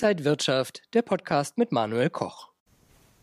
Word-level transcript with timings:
Inside 0.00 0.24
Wirtschaft, 0.24 0.82
der 0.94 1.02
Podcast 1.02 1.58
mit 1.58 1.72
Manuel 1.72 2.08
Koch. 2.08 2.50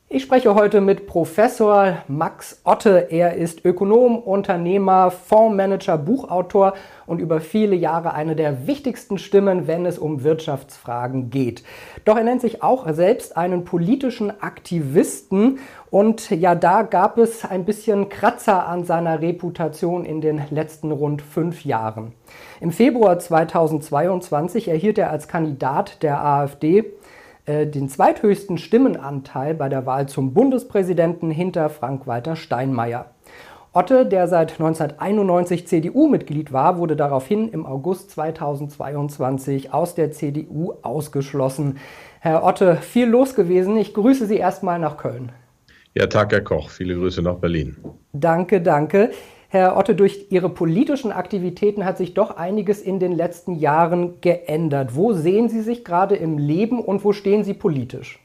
Ich 0.09 0.23
spreche 0.23 0.55
heute 0.55 0.81
mit 0.81 1.07
Professor 1.07 2.03
Max 2.09 2.59
Otte. 2.65 3.07
Er 3.11 3.35
ist 3.35 3.63
Ökonom, 3.63 4.19
Unternehmer, 4.19 5.09
Fondsmanager, 5.09 5.97
Buchautor 5.97 6.73
und 7.05 7.21
über 7.21 7.39
viele 7.39 7.77
Jahre 7.77 8.13
eine 8.13 8.35
der 8.35 8.67
wichtigsten 8.67 9.17
Stimmen, 9.17 9.67
wenn 9.67 9.85
es 9.85 9.97
um 9.97 10.23
Wirtschaftsfragen 10.23 11.29
geht. 11.29 11.63
Doch 12.03 12.17
er 12.17 12.25
nennt 12.25 12.41
sich 12.41 12.61
auch 12.61 12.91
selbst 12.91 13.37
einen 13.37 13.63
politischen 13.63 14.41
Aktivisten 14.41 15.59
und 15.91 16.29
ja, 16.29 16.55
da 16.55 16.81
gab 16.81 17.17
es 17.17 17.45
ein 17.45 17.63
bisschen 17.63 18.09
Kratzer 18.09 18.67
an 18.67 18.83
seiner 18.83 19.21
Reputation 19.21 20.03
in 20.03 20.19
den 20.19 20.41
letzten 20.49 20.91
rund 20.91 21.21
fünf 21.21 21.63
Jahren. 21.63 22.11
Im 22.61 22.71
Februar 22.71 23.19
2022 23.19 24.67
erhielt 24.67 24.97
er 24.97 25.11
als 25.11 25.27
Kandidat 25.27 26.01
der 26.03 26.23
AfD 26.23 26.85
äh, 27.45 27.67
den 27.67 27.89
zweithöchsten 27.89 28.57
Stimmenanteil 28.57 29.53
bei 29.53 29.69
der 29.69 29.85
Wahl 29.85 30.07
zum 30.07 30.33
Bundespräsidenten 30.33 31.31
hinter 31.31 31.69
Frank-Walter 31.69 32.35
Steinmeier. 32.35 33.11
Otte, 33.73 34.05
der 34.05 34.29
seit 34.29 34.53
1991 34.53 35.67
CDU-Mitglied 35.67 36.53
war, 36.53 36.77
wurde 36.77 36.95
daraufhin 36.95 37.49
im 37.49 37.65
August 37.65 38.11
2022 38.11 39.73
aus 39.73 39.95
der 39.95 40.13
CDU 40.13 40.75
ausgeschlossen. 40.81 41.77
Herr 42.21 42.45
Otte, 42.45 42.77
viel 42.77 43.07
los 43.07 43.35
gewesen. 43.35 43.75
Ich 43.75 43.93
grüße 43.93 44.27
Sie 44.27 44.37
erstmal 44.37 44.79
nach 44.79 44.95
Köln. 44.95 45.33
Ja, 45.93 46.07
Tag, 46.07 46.31
Herr 46.31 46.41
Koch. 46.41 46.69
Viele 46.69 46.95
Grüße 46.95 47.21
nach 47.21 47.35
Berlin. 47.35 47.75
Danke, 48.13 48.61
danke. 48.61 49.11
Herr 49.55 49.77
Otte, 49.77 49.95
durch 49.95 50.27
Ihre 50.31 50.49
politischen 50.49 51.13
Aktivitäten 51.13 51.85
hat 51.85 51.97
sich 51.97 52.13
doch 52.13 52.35
einiges 52.35 52.81
in 52.81 52.99
den 52.99 53.13
letzten 53.13 53.55
Jahren 53.55 54.19
geändert. 54.19 54.95
Wo 54.95 55.13
sehen 55.13 55.47
Sie 55.47 55.61
sich 55.61 55.85
gerade 55.85 56.17
im 56.17 56.37
Leben 56.37 56.81
und 56.83 57.05
wo 57.05 57.13
stehen 57.13 57.45
Sie 57.45 57.53
politisch? 57.53 58.19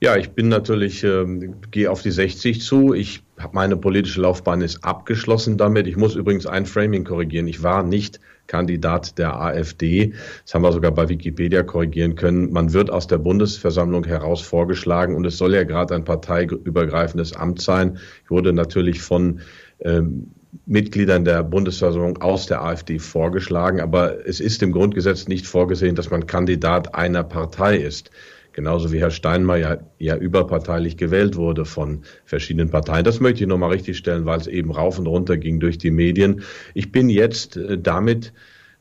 Ja, 0.00 0.16
ich 0.16 0.30
bin 0.30 0.48
natürlich, 0.48 1.04
äh, 1.04 1.26
gehe 1.70 1.90
auf 1.90 2.00
die 2.00 2.10
60 2.10 2.62
zu. 2.62 2.94
Ich 2.94 3.22
meine 3.52 3.76
politische 3.76 4.22
Laufbahn 4.22 4.62
ist 4.62 4.82
abgeschlossen 4.82 5.58
damit. 5.58 5.86
Ich 5.86 5.98
muss 5.98 6.14
übrigens 6.14 6.46
ein 6.46 6.64
Framing 6.64 7.04
korrigieren. 7.04 7.46
Ich 7.46 7.62
war 7.62 7.82
nicht 7.82 8.18
Kandidat 8.46 9.18
der 9.18 9.38
AfD. 9.38 10.14
Das 10.44 10.54
haben 10.54 10.62
wir 10.62 10.72
sogar 10.72 10.92
bei 10.92 11.10
Wikipedia 11.10 11.62
korrigieren 11.62 12.14
können. 12.14 12.52
Man 12.52 12.72
wird 12.72 12.90
aus 12.90 13.06
der 13.06 13.18
Bundesversammlung 13.18 14.04
heraus 14.04 14.40
vorgeschlagen 14.40 15.14
und 15.14 15.26
es 15.26 15.36
soll 15.36 15.54
ja 15.54 15.64
gerade 15.64 15.94
ein 15.94 16.04
parteiübergreifendes 16.04 17.36
Amt 17.36 17.60
sein. 17.60 17.98
Ich 18.24 18.30
wurde 18.30 18.54
natürlich 18.54 19.02
von 19.02 19.40
ähm, 19.80 20.30
Mitgliedern 20.66 21.24
der 21.24 21.42
Bundesversammlung 21.42 22.20
aus 22.22 22.46
der 22.46 22.62
AfD 22.62 22.98
vorgeschlagen, 22.98 23.80
aber 23.80 24.26
es 24.26 24.40
ist 24.40 24.62
im 24.62 24.72
Grundgesetz 24.72 25.28
nicht 25.28 25.46
vorgesehen, 25.46 25.94
dass 25.94 26.10
man 26.10 26.26
Kandidat 26.26 26.94
einer 26.94 27.22
Partei 27.22 27.76
ist. 27.76 28.10
Genauso 28.52 28.90
wie 28.92 28.98
Herr 28.98 29.12
Steinmeier 29.12 29.78
ja 29.98 30.16
überparteilich 30.16 30.96
gewählt 30.96 31.36
wurde 31.36 31.64
von 31.64 32.02
verschiedenen 32.24 32.68
Parteien. 32.68 33.04
Das 33.04 33.20
möchte 33.20 33.44
ich 33.44 33.48
nochmal 33.48 33.70
richtig 33.70 33.96
stellen, 33.96 34.26
weil 34.26 34.40
es 34.40 34.48
eben 34.48 34.72
rauf 34.72 34.98
und 34.98 35.06
runter 35.06 35.36
ging 35.36 35.60
durch 35.60 35.78
die 35.78 35.92
Medien. 35.92 36.42
Ich 36.74 36.90
bin 36.90 37.08
jetzt 37.08 37.56
äh, 37.56 37.78
damit 37.78 38.32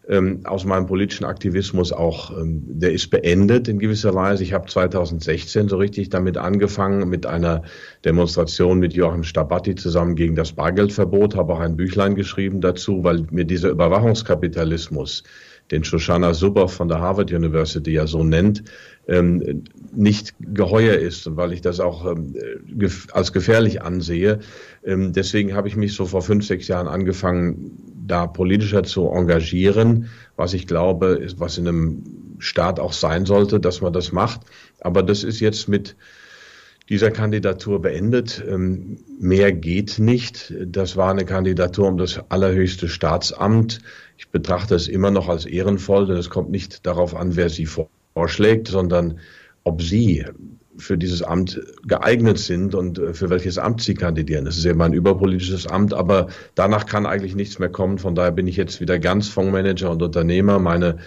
ähm, 0.09 0.41
aus 0.43 0.65
meinem 0.65 0.87
politischen 0.87 1.23
Aktivismus 1.23 1.93
auch, 1.93 2.35
ähm, 2.35 2.63
der 2.67 2.91
ist 2.91 3.11
beendet 3.11 3.67
in 3.67 3.77
gewisser 3.77 4.15
Weise. 4.15 4.41
Ich 4.41 4.53
habe 4.53 4.67
2016 4.67 5.69
so 5.69 5.77
richtig 5.77 6.09
damit 6.09 6.35
angefangen, 6.37 7.07
mit 7.09 7.27
einer 7.27 7.61
Demonstration 8.03 8.79
mit 8.79 8.93
Joachim 8.93 9.23
Stabatti 9.23 9.75
zusammen 9.75 10.15
gegen 10.15 10.35
das 10.35 10.51
Bargeldverbot, 10.51 11.35
habe 11.35 11.53
auch 11.53 11.59
ein 11.59 11.77
Büchlein 11.77 12.15
geschrieben 12.15 12.59
dazu, 12.59 13.03
weil 13.03 13.27
mir 13.29 13.45
dieser 13.45 13.69
Überwachungskapitalismus, 13.69 15.23
den 15.69 15.83
Shoshana 15.83 16.33
Zuboff 16.33 16.73
von 16.73 16.87
der 16.87 16.99
Harvard 16.99 17.31
University 17.31 17.91
ja 17.91 18.07
so 18.07 18.23
nennt, 18.23 18.63
ähm, 19.07 19.63
nicht 19.93 20.33
geheuer 20.39 20.95
ist 20.95 21.27
und 21.27 21.37
weil 21.37 21.53
ich 21.53 21.61
das 21.61 21.79
auch 21.79 22.07
ähm, 22.07 22.33
als 23.11 23.31
gefährlich 23.31 23.83
ansehe. 23.83 24.39
Ähm, 24.83 25.13
deswegen 25.13 25.53
habe 25.53 25.67
ich 25.67 25.75
mich 25.75 25.93
so 25.93 26.05
vor 26.07 26.23
fünf, 26.23 26.47
sechs 26.47 26.67
Jahren 26.67 26.87
angefangen, 26.87 27.98
da 28.09 28.27
politischer 28.27 28.83
zu 28.83 29.09
engagieren, 29.09 30.09
was 30.35 30.53
ich 30.53 30.67
glaube, 30.67 31.07
ist, 31.07 31.39
was 31.39 31.57
in 31.57 31.67
einem 31.67 32.03
Staat 32.39 32.79
auch 32.79 32.93
sein 32.93 33.25
sollte, 33.25 33.59
dass 33.59 33.81
man 33.81 33.93
das 33.93 34.11
macht. 34.11 34.41
Aber 34.79 35.03
das 35.03 35.23
ist 35.23 35.39
jetzt 35.39 35.67
mit 35.67 35.95
dieser 36.89 37.11
Kandidatur 37.11 37.81
beendet. 37.81 38.43
Ähm, 38.47 38.97
mehr 39.19 39.51
geht 39.51 39.99
nicht. 39.99 40.53
Das 40.65 40.97
war 40.97 41.11
eine 41.11 41.25
Kandidatur 41.25 41.87
um 41.87 41.97
das 41.97 42.19
allerhöchste 42.29 42.89
Staatsamt. 42.89 43.79
Ich 44.17 44.29
betrachte 44.29 44.75
es 44.75 44.87
immer 44.87 45.11
noch 45.11 45.29
als 45.29 45.45
ehrenvoll, 45.45 46.07
denn 46.07 46.17
es 46.17 46.29
kommt 46.29 46.49
nicht 46.49 46.85
darauf 46.85 47.15
an, 47.15 47.35
wer 47.35 47.49
sie 47.49 47.67
vorschlägt, 48.15 48.67
sondern 48.67 49.19
ob 49.63 49.81
sie 49.81 50.25
für 50.79 50.97
dieses 50.97 51.21
Amt 51.21 51.61
geeignet 51.85 52.39
sind 52.39 52.73
und 52.73 52.97
äh, 52.97 53.13
für 53.13 53.29
welches 53.29 53.57
Amt 53.57 53.81
sie 53.81 53.93
kandidieren. 53.93 54.45
Das 54.45 54.57
ist 54.57 54.65
eben 54.65 54.81
ein 54.81 54.93
überpolitisches 54.93 55.67
Amt, 55.67 55.93
aber 55.93 56.27
danach 56.55 56.85
kann 56.85 57.05
eigentlich 57.05 57.35
nichts 57.35 57.59
mehr 57.59 57.69
kommen. 57.69 57.97
Von 57.97 58.15
daher 58.15 58.31
bin 58.31 58.47
ich 58.47 58.57
jetzt 58.57 58.81
wieder 58.81 58.97
ganz 58.99 59.27
Fondsmanager 59.27 59.91
und 59.91 60.01
Unternehmer. 60.01 60.59
Meine 60.59 60.97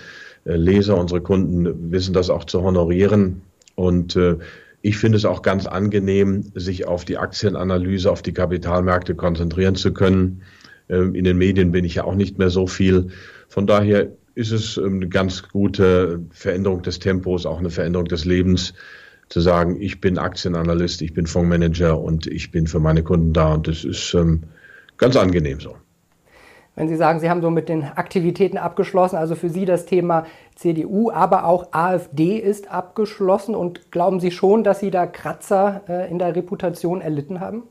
äh, 0.44 0.56
Leser, 0.56 0.97
unsere 0.97 1.21
Kunden 1.21 1.91
wissen 1.91 2.12
das 2.12 2.31
auch 2.31 2.44
zu 2.44 2.62
honorieren. 2.62 3.43
Und 3.75 4.16
äh, 4.16 4.37
ich 4.82 4.99
finde 4.99 5.16
es 5.16 5.25
auch 5.25 5.43
ganz 5.43 5.66
angenehm, 5.66 6.53
sich 6.55 6.87
auf 6.87 7.05
die 7.05 7.16
Aktienanalyse, 7.16 8.11
auf 8.11 8.22
die 8.22 8.32
Kapitalmärkte 8.32 9.15
konzentrieren 9.15 9.77
zu 9.77 9.93
können. 9.93 10.43
Ähm, 10.88 11.15
in 11.15 11.25
den 11.25 11.38
Medien 11.38 11.72
bin 11.72 11.84
ich 11.84 11.97
ja 11.97 12.05
auch 12.05 12.15
nicht 12.15 12.38
mehr 12.38 12.50
so 12.50 12.66
viel. 12.66 13.09
Von 13.49 13.66
daher 13.66 14.09
ist 14.34 14.50
es 14.50 14.77
ähm, 14.77 14.97
eine 14.97 15.09
ganz 15.09 15.49
gute 15.49 16.21
Veränderung 16.31 16.82
des 16.82 16.99
Tempos, 16.99 17.47
auch 17.47 17.59
eine 17.59 17.71
Veränderung 17.71 18.06
des 18.06 18.25
Lebens 18.25 18.75
zu 19.32 19.41
sagen, 19.41 19.81
ich 19.81 20.00
bin 20.00 20.19
Aktienanalyst, 20.19 21.00
ich 21.00 21.15
bin 21.15 21.26
Fondsmanager 21.26 21.98
und 21.98 22.26
ich 22.26 22.50
bin 22.50 22.66
für 22.66 22.81
meine 22.81 23.03
Kunden 23.03 23.32
da 23.32 23.54
und 23.54 23.66
das 23.66 23.82
ist 23.82 24.12
ähm, 24.12 24.43
ganz 24.98 25.16
angenehm 25.16 25.59
so. 25.59 25.75
Wenn 26.75 26.88
Sie 26.88 26.97
sagen, 26.97 27.19
Sie 27.20 27.31
haben 27.31 27.41
so 27.41 27.50
mit 27.50 27.70
den 27.70 27.82
Aktivitäten 27.82 28.59
abgeschlossen, 28.59 29.16
also 29.16 29.34
für 29.34 29.48
Sie 29.48 29.65
das 29.65 29.87
Thema 29.87 30.26
CDU, 30.54 31.10
aber 31.10 31.47
auch 31.47 31.72
AfD 31.72 32.37
ist 32.37 32.70
abgeschlossen 32.70 33.54
und 33.54 33.91
glauben 33.91 34.20
Sie 34.20 34.31
schon, 34.31 34.65
dass 34.65 34.81
Sie 34.81 34.91
da 34.91 35.06
Kratzer 35.06 35.82
äh, 35.88 36.10
in 36.10 36.19
der 36.19 36.37
Reputation 36.37 37.00
erlitten 37.00 37.41
haben? 37.41 37.62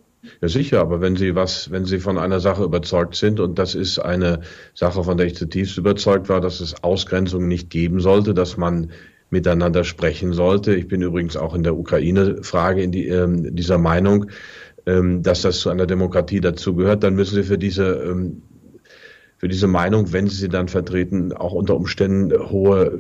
Ja, 0.41 0.47
sicher, 0.47 0.81
aber 0.81 0.99
wenn 0.99 1.15
Sie 1.15 1.35
was, 1.35 1.69
wenn 1.69 1.85
Sie 1.85 1.99
von 1.99 2.17
einer 2.17 2.39
Sache 2.39 2.63
überzeugt 2.63 3.15
sind, 3.15 3.39
und 3.39 3.59
das 3.59 3.75
ist 3.75 3.99
eine 3.99 4.41
Sache, 4.73 5.03
von 5.03 5.17
der 5.17 5.27
ich 5.27 5.35
zutiefst 5.35 5.77
überzeugt 5.77 6.27
war, 6.27 6.41
dass 6.41 6.59
es 6.59 6.83
Ausgrenzungen 6.83 7.47
nicht 7.47 7.69
geben 7.69 7.99
sollte, 7.99 8.33
dass 8.33 8.57
man 8.57 8.91
miteinander 9.31 9.83
sprechen 9.83 10.33
sollte. 10.33 10.75
Ich 10.75 10.87
bin 10.87 11.01
übrigens 11.01 11.35
auch 11.35 11.55
in 11.55 11.63
der 11.63 11.75
Ukraine-Frage 11.75 12.83
in 12.83 12.91
die, 12.91 13.07
ähm, 13.07 13.55
dieser 13.55 13.77
Meinung, 13.77 14.27
ähm, 14.85 15.23
dass 15.23 15.41
das 15.41 15.61
zu 15.61 15.69
einer 15.69 15.87
Demokratie 15.87 16.41
dazugehört. 16.41 17.03
Dann 17.03 17.15
müssen 17.15 17.35
Sie 17.35 17.43
für 17.43 17.57
diese 17.57 17.85
ähm, 17.85 18.43
für 19.37 19.47
diese 19.47 19.67
Meinung, 19.67 20.13
wenn 20.13 20.27
Sie 20.27 20.35
sie 20.35 20.49
dann 20.49 20.67
vertreten, 20.67 21.33
auch 21.33 21.53
unter 21.53 21.75
Umständen 21.75 22.31
hohe 22.51 22.99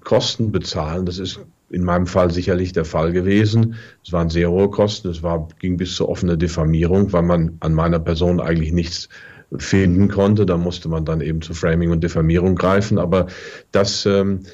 Kosten 0.00 0.50
bezahlen. 0.50 1.06
Das 1.06 1.20
ist 1.20 1.38
in 1.70 1.84
meinem 1.84 2.08
Fall 2.08 2.32
sicherlich 2.32 2.72
der 2.72 2.84
Fall 2.84 3.12
gewesen. 3.12 3.76
Es 4.04 4.12
waren 4.12 4.28
sehr 4.28 4.50
hohe 4.50 4.70
Kosten. 4.70 5.08
Es 5.08 5.22
war, 5.22 5.46
ging 5.60 5.76
bis 5.76 5.94
zur 5.94 6.08
offenen 6.08 6.36
Diffamierung, 6.36 7.12
weil 7.12 7.22
man 7.22 7.58
an 7.60 7.74
meiner 7.74 8.00
Person 8.00 8.40
eigentlich 8.40 8.72
nichts 8.72 9.08
finden 9.56 10.08
konnte. 10.08 10.46
Da 10.46 10.56
musste 10.56 10.88
man 10.88 11.04
dann 11.04 11.20
eben 11.20 11.42
zu 11.42 11.54
Framing 11.54 11.92
und 11.92 12.02
Diffamierung 12.02 12.56
greifen. 12.56 12.98
Aber 12.98 13.28
das 13.70 14.04
ähm, 14.04 14.40
äh, 14.40 14.48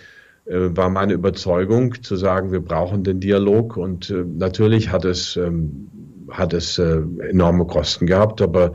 war 0.46 0.90
meine 0.90 1.14
Überzeugung, 1.14 2.02
zu 2.02 2.16
sagen, 2.16 2.52
wir 2.52 2.60
brauchen 2.60 3.04
den 3.04 3.20
Dialog. 3.20 3.76
Und 3.76 4.10
äh, 4.10 4.24
natürlich 4.24 4.90
hat 4.90 5.04
es, 5.04 5.36
ähm, 5.36 5.88
hat 6.30 6.52
es 6.52 6.78
äh, 6.78 7.02
enorme 7.28 7.66
Kosten 7.66 8.06
gehabt, 8.06 8.42
aber 8.42 8.74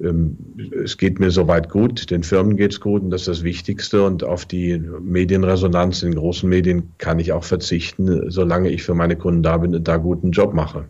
ähm, 0.00 0.36
es 0.82 0.96
geht 0.96 1.20
mir 1.20 1.30
soweit 1.30 1.68
gut, 1.68 2.10
den 2.10 2.22
Firmen 2.22 2.56
geht 2.56 2.72
es 2.72 2.80
gut 2.80 3.02
und 3.02 3.10
das 3.10 3.22
ist 3.22 3.28
das 3.28 3.42
Wichtigste. 3.42 4.04
Und 4.04 4.24
auf 4.24 4.46
die 4.46 4.78
Medienresonanz 4.78 6.02
in 6.02 6.14
großen 6.14 6.48
Medien 6.48 6.92
kann 6.98 7.18
ich 7.18 7.32
auch 7.32 7.44
verzichten, 7.44 8.30
solange 8.30 8.70
ich 8.70 8.82
für 8.82 8.94
meine 8.94 9.16
Kunden 9.16 9.42
da 9.42 9.58
bin 9.58 9.74
und 9.74 9.86
da 9.86 9.98
guten 9.98 10.30
Job 10.30 10.54
mache. 10.54 10.86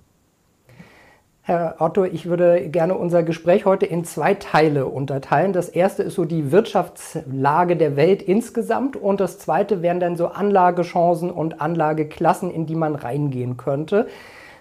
Herr 1.45 1.75
Otto, 1.81 2.05
ich 2.05 2.27
würde 2.27 2.69
gerne 2.69 2.95
unser 2.95 3.25
Gespräch 3.25 3.65
heute 3.65 3.85
in 3.85 4.05
zwei 4.05 4.35
Teile 4.35 4.87
unterteilen. 4.87 5.53
Das 5.53 5.69
erste 5.69 6.05
ist 6.05 6.15
so 6.15 6.25
die 6.25 6.53
Wirtschaftslage 6.53 7.77
der 7.77 7.97
Welt 7.97 8.23
insgesamt 8.23 8.95
und 8.95 9.19
das 9.19 9.41
zweite 9.41 9.83
wären 9.83 9.99
dann 9.99 10.17
so 10.17 10.29
Anlagechancen 10.29 11.33
und 11.33 11.61
Anlageklassen, 11.61 12.49
in 12.49 12.67
die 12.67 12.77
man 12.77 12.95
reingehen 12.95 13.57
könnte. 13.57 14.07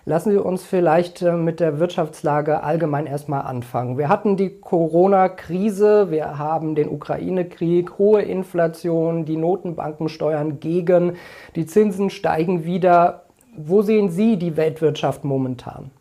Lassen 0.05 0.31
Sie 0.31 0.39
uns 0.39 0.63
vielleicht 0.63 1.21
äh, 1.21 1.33
mit 1.33 1.59
der 1.59 1.77
Wirtschaftslage 1.77 2.63
allgemein 2.63 3.05
erstmal 3.05 3.43
anfangen. 3.43 3.99
Wir 3.99 4.09
hatten 4.09 4.35
die 4.35 4.59
Corona-Krise, 4.59 6.09
wir 6.09 6.39
haben 6.39 6.73
den 6.73 6.89
Ukraine-Krieg, 6.89 7.99
hohe 7.99 8.23
Inflation, 8.23 9.25
die 9.25 9.37
Notenbanken 9.37 10.09
steuern 10.09 10.59
gegen, 10.59 11.17
die 11.55 11.67
Zinsen 11.67 12.09
steigen 12.09 12.65
wieder. 12.65 13.25
Wo 13.55 13.83
sehen 13.83 14.09
Sie 14.09 14.37
die 14.37 14.57
Weltwirtschaft 14.57 15.23
momentan? 15.23 15.91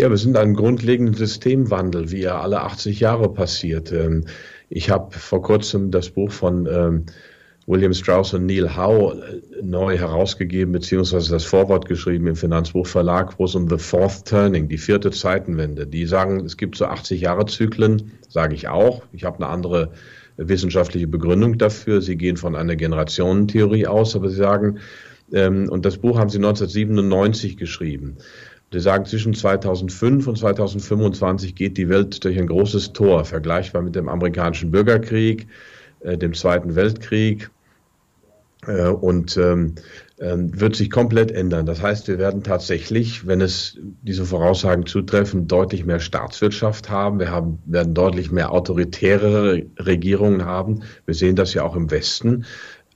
Ja, 0.00 0.10
wir 0.10 0.16
sind 0.16 0.36
einen 0.36 0.54
grundlegenden 0.54 1.16
Systemwandel, 1.16 2.12
wie 2.12 2.22
er 2.22 2.40
alle 2.40 2.60
80 2.60 3.00
Jahre 3.00 3.32
passiert. 3.34 3.90
Ähm, 3.90 4.26
ich 4.68 4.90
habe 4.90 5.18
vor 5.18 5.42
kurzem 5.42 5.90
das 5.90 6.10
Buch 6.10 6.30
von 6.30 6.68
ähm, 6.70 7.06
William 7.66 7.92
Strauss 7.92 8.32
und 8.32 8.46
Neil 8.46 8.76
Howe 8.76 9.20
äh, 9.20 9.60
neu 9.60 9.98
herausgegeben, 9.98 10.70
beziehungsweise 10.70 11.32
das 11.32 11.44
Vorwort 11.44 11.86
geschrieben 11.86 12.28
im 12.28 12.36
Finanzbuchverlag, 12.36 13.40
wo 13.40 13.46
es 13.46 13.56
um 13.56 13.68
The 13.68 13.78
Fourth 13.78 14.24
Turning, 14.24 14.68
die 14.68 14.78
vierte 14.78 15.10
Zeitenwende. 15.10 15.84
Die 15.84 16.06
sagen, 16.06 16.44
es 16.44 16.56
gibt 16.56 16.76
so 16.76 16.84
80 16.84 17.20
Jahre 17.20 17.46
Zyklen, 17.46 18.12
sage 18.28 18.54
ich 18.54 18.68
auch. 18.68 19.02
Ich 19.12 19.24
habe 19.24 19.38
eine 19.38 19.48
andere 19.48 19.90
wissenschaftliche 20.36 21.08
Begründung 21.08 21.58
dafür. 21.58 22.02
Sie 22.02 22.14
gehen 22.14 22.36
von 22.36 22.54
einer 22.54 22.76
Generationentheorie 22.76 23.88
aus, 23.88 24.14
aber 24.14 24.28
sie 24.28 24.36
sagen, 24.36 24.78
ähm, 25.32 25.68
und 25.68 25.84
das 25.84 25.98
Buch 25.98 26.18
haben 26.18 26.30
sie 26.30 26.38
1997 26.38 27.56
geschrieben. 27.56 28.16
Sie 28.70 28.80
sagen, 28.80 29.06
zwischen 29.06 29.34
2005 29.34 30.26
und 30.26 30.36
2025 30.38 31.54
geht 31.54 31.78
die 31.78 31.88
Welt 31.88 32.22
durch 32.24 32.38
ein 32.38 32.46
großes 32.46 32.92
Tor, 32.92 33.24
vergleichbar 33.24 33.82
mit 33.82 33.94
dem 33.94 34.08
amerikanischen 34.08 34.70
Bürgerkrieg, 34.70 35.46
äh, 36.00 36.18
dem 36.18 36.34
Zweiten 36.34 36.74
Weltkrieg, 36.74 37.50
äh, 38.66 38.88
und 38.88 39.36
ähm, 39.36 39.76
äh, 40.18 40.36
wird 40.36 40.76
sich 40.76 40.90
komplett 40.90 41.30
ändern. 41.30 41.64
Das 41.64 41.80
heißt, 41.80 42.08
wir 42.08 42.18
werden 42.18 42.42
tatsächlich, 42.42 43.26
wenn 43.26 43.40
es 43.40 43.78
diese 44.02 44.24
Voraussagen 44.24 44.84
zutreffen, 44.84 45.46
deutlich 45.46 45.86
mehr 45.86 46.00
Staatswirtschaft 46.00 46.90
haben. 46.90 47.20
Wir 47.20 47.30
haben, 47.30 47.60
werden 47.66 47.94
deutlich 47.94 48.30
mehr 48.30 48.52
autoritäre 48.52 49.62
Regierungen 49.78 50.44
haben. 50.44 50.82
Wir 51.06 51.14
sehen 51.14 51.36
das 51.36 51.54
ja 51.54 51.62
auch 51.62 51.76
im 51.76 51.90
Westen. 51.90 52.44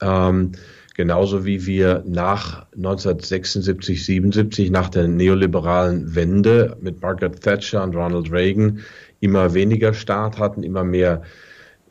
Ähm, 0.01 0.53
genauso 0.95 1.45
wie 1.45 1.67
wir 1.67 2.03
nach 2.07 2.67
1976, 2.75 4.05
77, 4.05 4.71
nach 4.71 4.89
der 4.89 5.09
neoliberalen 5.09 6.15
Wende 6.15 6.77
mit 6.81 7.01
Margaret 7.03 7.41
Thatcher 7.41 7.83
und 7.83 7.97
Ronald 7.97 8.31
Reagan 8.31 8.81
immer 9.21 9.55
weniger 9.55 9.95
Staat 9.95 10.39
hatten, 10.39 10.63
immer 10.63 10.85
mehr 10.85 11.23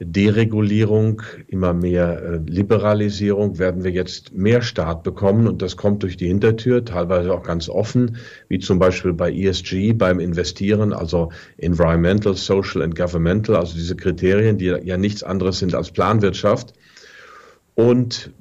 Deregulierung, 0.03 1.21
immer 1.47 1.73
mehr 1.73 2.21
äh, 2.23 2.39
Liberalisierung 2.47 3.59
werden 3.59 3.83
wir 3.83 3.91
jetzt 3.91 4.33
mehr 4.33 4.63
Staat 4.63 5.03
bekommen 5.03 5.47
und 5.47 5.61
das 5.61 5.77
kommt 5.77 6.01
durch 6.01 6.17
die 6.17 6.27
Hintertür, 6.27 6.83
teilweise 6.83 7.31
auch 7.31 7.43
ganz 7.43 7.69
offen, 7.69 8.17
wie 8.47 8.57
zum 8.57 8.79
Beispiel 8.79 9.13
bei 9.13 9.31
ESG, 9.31 9.93
beim 9.93 10.19
Investieren, 10.19 10.91
also 10.91 11.31
Environmental, 11.57 12.33
Social 12.33 12.81
and 12.81 12.95
Governmental, 12.95 13.55
also 13.55 13.75
diese 13.75 13.95
Kriterien, 13.95 14.57
die 14.57 14.65
ja 14.65 14.97
nichts 14.97 15.21
anderes 15.21 15.59
sind 15.59 15.75
als 15.75 15.91
Planwirtschaft. 15.91 16.73
Und 17.75 18.31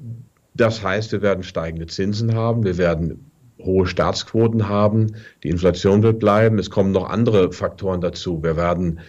das 0.61 0.83
heißt, 0.83 1.11
wir 1.11 1.21
werden 1.21 1.43
steigende 1.43 1.87
Zinsen 1.87 2.35
haben, 2.35 2.63
wir 2.63 2.77
werden 2.77 3.31
hohe 3.59 3.85
Staatsquoten 3.85 4.69
haben, 4.69 5.15
die 5.43 5.49
Inflation 5.49 6.03
wird 6.03 6.19
bleiben, 6.19 6.57
es 6.59 6.69
kommen 6.69 6.91
noch 6.91 7.09
andere 7.09 7.51
Faktoren 7.51 8.01
dazu. 8.01 8.41
Wir 8.41 8.55
werden 8.55 8.99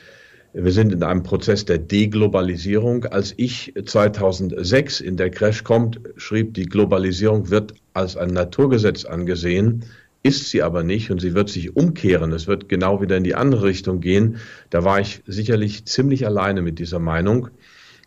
wir 0.55 0.73
sind 0.73 0.93
in 0.93 1.03
einem 1.03 1.23
Prozess 1.23 1.65
der 1.65 1.79
Deglobalisierung. 1.79 3.07
Als 3.07 3.33
ich 3.39 3.73
2006 3.83 5.01
in 5.01 5.17
der 5.17 5.31
Crash 5.31 5.65
kommt, 5.65 6.01
schrieb, 6.17 6.53
die 6.53 6.67
Globalisierung 6.67 7.49
wird 7.49 7.73
als 7.95 8.19
ein 8.19 8.31
Naturgesetz 8.31 9.07
angesehen, 9.07 9.87
ist 10.23 10.51
sie 10.51 10.63
aber 10.63 10.83
nicht 10.83 11.11
und 11.11 11.21
sie 11.21 11.35
wird 11.35 11.49
sich 11.49 11.75
umkehren. 11.75 12.33
Es 12.33 12.47
wird 12.47 12.69
genau 12.69 13.01
wieder 13.01 13.17
in 13.17 13.25
die 13.25 13.35
andere 13.35 13.65
Richtung 13.65 14.01
gehen. 14.01 14.37
Da 14.69 14.85
war 14.85 15.01
ich 15.01 15.23
sicherlich 15.27 15.87
ziemlich 15.87 16.27
alleine 16.27 16.61
mit 16.61 16.79
dieser 16.79 16.99
Meinung. 16.99 17.49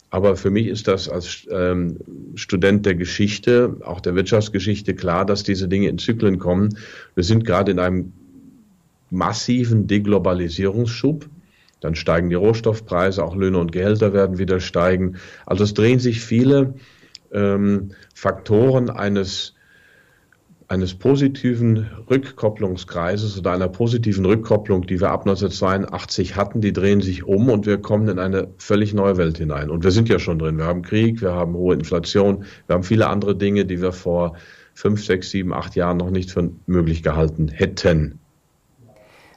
Aber 0.10 0.36
für 0.36 0.50
mich 0.50 0.68
ist 0.68 0.88
das 0.88 1.10
als 1.10 1.48
ähm, 1.50 1.98
Student 2.36 2.86
der 2.86 2.96
Geschichte, 2.96 3.78
auch 3.84 4.00
der 4.00 4.16
Wirtschaftsgeschichte 4.16 4.94
klar, 4.94 5.26
dass 5.26 5.44
diese 5.44 5.68
Dinge 5.68 5.90
in 5.90 5.98
Zyklen 5.98 6.40
kommen. 6.40 6.78
Wir 7.16 7.24
sind 7.24 7.46
gerade 7.46 7.72
in 7.72 7.80
einem 7.80 8.14
massiven 9.10 9.88
Deglobalisierungsschub. 9.88 11.28
Dann 11.82 11.96
steigen 11.96 12.30
die 12.30 12.36
Rohstoffpreise, 12.36 13.24
auch 13.24 13.36
Löhne 13.36 13.58
und 13.58 13.72
Gehälter 13.72 14.14
werden 14.14 14.38
wieder 14.38 14.60
steigen. 14.60 15.18
Also 15.46 15.64
es 15.64 15.74
drehen 15.74 16.00
sich 16.00 16.22
viele 16.22 16.76
ähm, 17.32 17.92
Faktoren 18.14 18.90
eines 18.90 19.55
eines 20.68 20.96
positiven 20.96 21.88
Rückkopplungskreises 22.10 23.38
oder 23.38 23.52
einer 23.52 23.68
positiven 23.68 24.26
Rückkopplung, 24.26 24.88
die 24.88 25.00
wir 25.00 25.12
ab 25.12 25.22
1982 25.22 26.36
hatten, 26.36 26.62
die 26.62 26.74
drehen 26.74 27.02
sich 27.02 27.24
um 27.24 27.50
und 27.50 27.66
wir 27.66 27.78
kommen 27.78 28.08
in 28.08 28.20
eine 28.20 28.48
völlig 28.58 28.94
neue 28.94 29.18
Welt 29.18 29.38
hinein. 29.38 29.70
Und 29.70 29.84
wir 29.84 29.92
sind 29.92 30.10
ja 30.10 30.18
schon 30.18 30.40
drin. 30.40 30.58
Wir 30.58 30.66
haben 30.66 30.82
Krieg, 30.82 31.22
wir 31.22 31.34
haben 31.34 31.54
hohe 31.54 31.76
Inflation, 31.76 32.46
wir 32.68 32.76
haben 32.76 32.84
viele 32.84 33.08
andere 33.08 33.36
Dinge, 33.36 33.66
die 33.66 33.82
wir 33.82 33.92
vor 33.92 34.36
fünf, 34.74 35.04
sechs, 35.04 35.30
sieben, 35.30 35.54
acht 35.54 35.76
Jahren 35.76 35.98
noch 35.98 36.10
nicht 36.10 36.32
für 36.32 36.52
möglich 36.66 37.04
gehalten 37.04 37.48
hätten. 37.48 38.20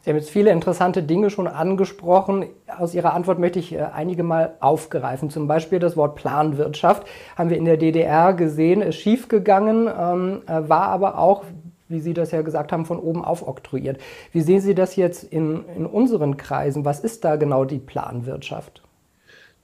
Sie 0.09 0.13
haben 0.13 0.21
jetzt 0.21 0.31
viele 0.31 0.53
interessante 0.53 1.03
Dinge 1.03 1.29
schon 1.29 1.47
angesprochen. 1.47 2.47
Aus 2.79 2.95
Ihrer 2.95 3.13
Antwort 3.13 3.39
möchte 3.39 3.59
ich 3.59 3.75
äh, 3.75 3.89
einige 3.93 4.23
mal 4.23 4.55
aufgreifen. 4.59 5.29
Zum 5.29 5.47
Beispiel 5.47 5.81
das 5.81 5.99
Wort 5.99 6.17
Planwirtschaft 6.17 7.07
haben 7.37 7.51
wir 7.51 7.59
in 7.59 7.67
der 7.67 7.77
DDR 7.77 8.33
gesehen, 8.33 8.81
ist 8.81 8.97
schiefgegangen, 8.97 9.87
ähm, 9.87 10.41
äh, 10.47 10.67
war 10.67 10.85
aber 10.85 11.19
auch, 11.19 11.45
wie 11.91 12.01
Sie 12.01 12.15
das 12.15 12.31
ja 12.31 12.41
gesagt 12.41 12.73
haben, 12.73 12.87
von 12.87 12.99
oben 12.99 13.23
aufoktroyiert. 13.23 13.99
Wie 14.33 14.41
sehen 14.41 14.63
Sie 14.63 14.75
das 14.75 14.97
jetzt 14.97 15.25
in, 15.25 15.67
in 15.77 15.85
unseren 15.85 16.39
Kreisen? 16.39 16.87
Was 16.87 17.01
ist 17.01 17.27
da 17.27 17.37
genau 17.37 17.67
die 17.67 17.79
Planwirtschaft? 17.79 18.83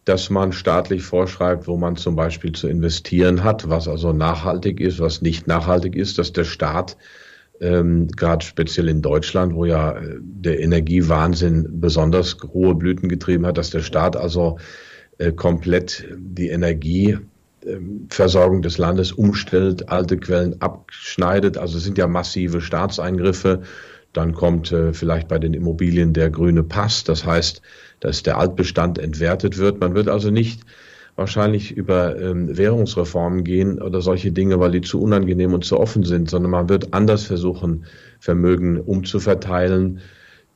dass 0.04 0.28
man 0.28 0.52
staatlich 0.52 1.02
vorschreibt, 1.02 1.66
wo 1.66 1.78
man 1.78 1.96
zum 1.96 2.14
Beispiel 2.14 2.52
zu 2.52 2.68
investieren 2.68 3.42
hat, 3.42 3.70
was 3.70 3.88
also 3.88 4.12
nachhaltig 4.12 4.78
ist, 4.78 5.00
was 5.00 5.22
nicht 5.22 5.46
nachhaltig 5.46 5.96
ist, 5.96 6.18
dass 6.18 6.34
der 6.34 6.44
Staat 6.44 6.98
ähm, 7.60 8.08
gerade 8.08 8.44
speziell 8.44 8.88
in 8.88 9.00
Deutschland, 9.02 9.54
wo 9.54 9.64
ja 9.64 9.92
äh, 9.92 10.18
der 10.20 10.58
Energiewahnsinn 10.60 11.80
besonders 11.80 12.36
hohe 12.52 12.74
Blüten 12.74 13.08
getrieben 13.08 13.46
hat, 13.46 13.56
dass 13.58 13.70
der 13.70 13.80
Staat 13.80 14.16
also 14.16 14.58
äh, 15.18 15.30
komplett 15.32 16.08
die 16.16 16.48
Energieversorgung 16.48 18.62
des 18.62 18.78
Landes 18.78 19.12
umstellt, 19.12 19.88
alte 19.88 20.16
Quellen 20.16 20.60
abschneidet. 20.60 21.56
Also 21.56 21.78
es 21.78 21.84
sind 21.84 21.98
ja 21.98 22.08
massive 22.08 22.60
Staatseingriffe. 22.60 23.62
Dann 24.12 24.34
kommt 24.34 24.72
äh, 24.72 24.92
vielleicht 24.92 25.28
bei 25.28 25.38
den 25.38 25.54
Immobilien 25.54 26.12
der 26.12 26.30
grüne 26.30 26.64
Pass. 26.64 27.04
Das 27.04 27.24
heißt, 27.24 27.62
dass 28.00 28.22
der 28.22 28.38
Altbestand 28.38 28.98
entwertet 28.98 29.58
wird. 29.58 29.80
Man 29.80 29.94
wird 29.94 30.08
also 30.08 30.30
nicht 30.30 30.62
wahrscheinlich 31.16 31.76
über 31.76 32.20
ähm, 32.20 32.56
Währungsreformen 32.56 33.44
gehen 33.44 33.80
oder 33.80 34.00
solche 34.00 34.32
Dinge, 34.32 34.58
weil 34.58 34.72
die 34.72 34.80
zu 34.80 35.00
unangenehm 35.00 35.54
und 35.54 35.64
zu 35.64 35.78
offen 35.78 36.02
sind, 36.02 36.28
sondern 36.28 36.50
man 36.50 36.68
wird 36.68 36.92
anders 36.92 37.24
versuchen, 37.24 37.84
Vermögen 38.18 38.80
umzuverteilen. 38.80 40.00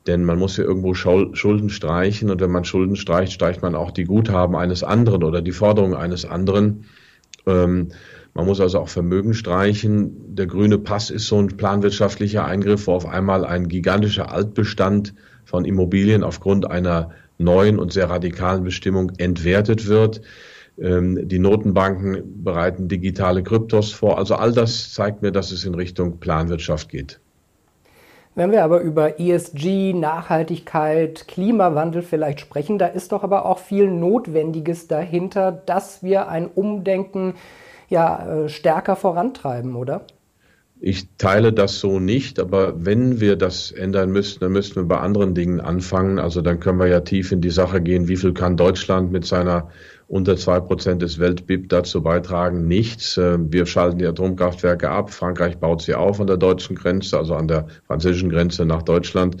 Denn 0.07 0.25
man 0.25 0.39
muss 0.39 0.57
ja 0.57 0.63
irgendwo 0.63 0.93
Schulden 0.93 1.69
streichen 1.69 2.29
und 2.29 2.41
wenn 2.41 2.51
man 2.51 2.65
Schulden 2.65 2.95
streicht, 2.95 3.33
streicht 3.33 3.61
man 3.61 3.75
auch 3.75 3.91
die 3.91 4.05
Guthaben 4.05 4.55
eines 4.55 4.83
anderen 4.83 5.23
oder 5.23 5.41
die 5.41 5.51
Forderungen 5.51 5.93
eines 5.93 6.25
anderen. 6.25 6.85
Ähm, 7.45 7.89
man 8.33 8.45
muss 8.45 8.61
also 8.61 8.79
auch 8.79 8.89
Vermögen 8.89 9.33
streichen. 9.33 10.35
Der 10.35 10.47
grüne 10.47 10.77
Pass 10.77 11.09
ist 11.09 11.27
so 11.27 11.39
ein 11.41 11.57
planwirtschaftlicher 11.57 12.45
Eingriff, 12.45 12.87
wo 12.87 12.93
auf 12.93 13.05
einmal 13.05 13.45
ein 13.45 13.67
gigantischer 13.67 14.31
Altbestand 14.31 15.13
von 15.45 15.65
Immobilien 15.65 16.23
aufgrund 16.23 16.69
einer 16.69 17.11
neuen 17.39 17.79
und 17.79 17.91
sehr 17.91 18.09
radikalen 18.09 18.63
Bestimmung 18.63 19.11
entwertet 19.17 19.87
wird. 19.87 20.21
Ähm, 20.77 21.27
die 21.27 21.39
Notenbanken 21.39 22.43
bereiten 22.43 22.87
digitale 22.87 23.41
Kryptos 23.43 23.91
vor. 23.91 24.17
Also 24.17 24.35
all 24.35 24.53
das 24.53 24.93
zeigt 24.93 25.21
mir, 25.21 25.31
dass 25.31 25.51
es 25.51 25.65
in 25.65 25.73
Richtung 25.73 26.19
Planwirtschaft 26.19 26.89
geht. 26.89 27.19
Wenn 28.35 28.51
wir 28.51 28.63
aber 28.63 28.79
über 28.81 29.19
ESG, 29.19 29.93
Nachhaltigkeit, 29.93 31.27
Klimawandel 31.27 32.03
vielleicht 32.03 32.39
sprechen, 32.39 32.77
da 32.77 32.85
ist 32.85 33.11
doch 33.11 33.23
aber 33.23 33.45
auch 33.45 33.57
viel 33.57 33.89
Notwendiges 33.89 34.87
dahinter, 34.87 35.51
dass 35.51 36.03
wir 36.03 36.29
ein 36.29 36.47
Umdenken 36.47 37.33
ja 37.89 38.43
äh, 38.43 38.49
stärker 38.49 38.95
vorantreiben, 38.95 39.75
oder? 39.75 40.05
Ich 40.81 41.09
teile 41.17 41.51
das 41.51 41.79
so 41.79 41.99
nicht, 41.99 42.39
aber 42.39 42.85
wenn 42.85 43.19
wir 43.19 43.35
das 43.35 43.71
ändern 43.71 44.11
müssten, 44.11 44.39
dann 44.39 44.53
müssten 44.53 44.77
wir 44.77 44.85
bei 44.85 44.99
anderen 44.99 45.35
Dingen 45.35 45.59
anfangen. 45.59 46.19
Also 46.19 46.41
dann 46.41 46.61
können 46.61 46.79
wir 46.79 46.87
ja 46.87 47.01
tief 47.01 47.33
in 47.33 47.41
die 47.41 47.49
Sache 47.49 47.81
gehen, 47.81 48.07
wie 48.07 48.15
viel 48.15 48.33
kann 48.33 48.55
Deutschland 48.55 49.11
mit 49.11 49.25
seiner 49.25 49.69
unter 50.07 50.37
zwei 50.37 50.61
Prozent 50.61 51.01
des 51.01 51.19
Weltbib 51.19 51.67
dazu 51.67 52.01
beitragen? 52.01 52.65
Nichts. 52.67 53.17
Äh, 53.17 53.37
wir 53.51 53.65
schalten 53.65 53.99
die 53.99 54.07
Atomkraftwerke 54.07 54.89
ab. 54.89 55.11
Frankreich 55.11 55.57
baut 55.57 55.81
sie 55.81 55.95
auf 55.95 56.21
an 56.21 56.27
der 56.27 56.37
deutschen 56.37 56.77
Grenze, 56.77 57.17
also 57.17 57.35
an 57.35 57.49
der 57.49 57.67
französischen 57.85 58.29
Grenze 58.29 58.65
nach 58.65 58.81
Deutschland. 58.81 59.35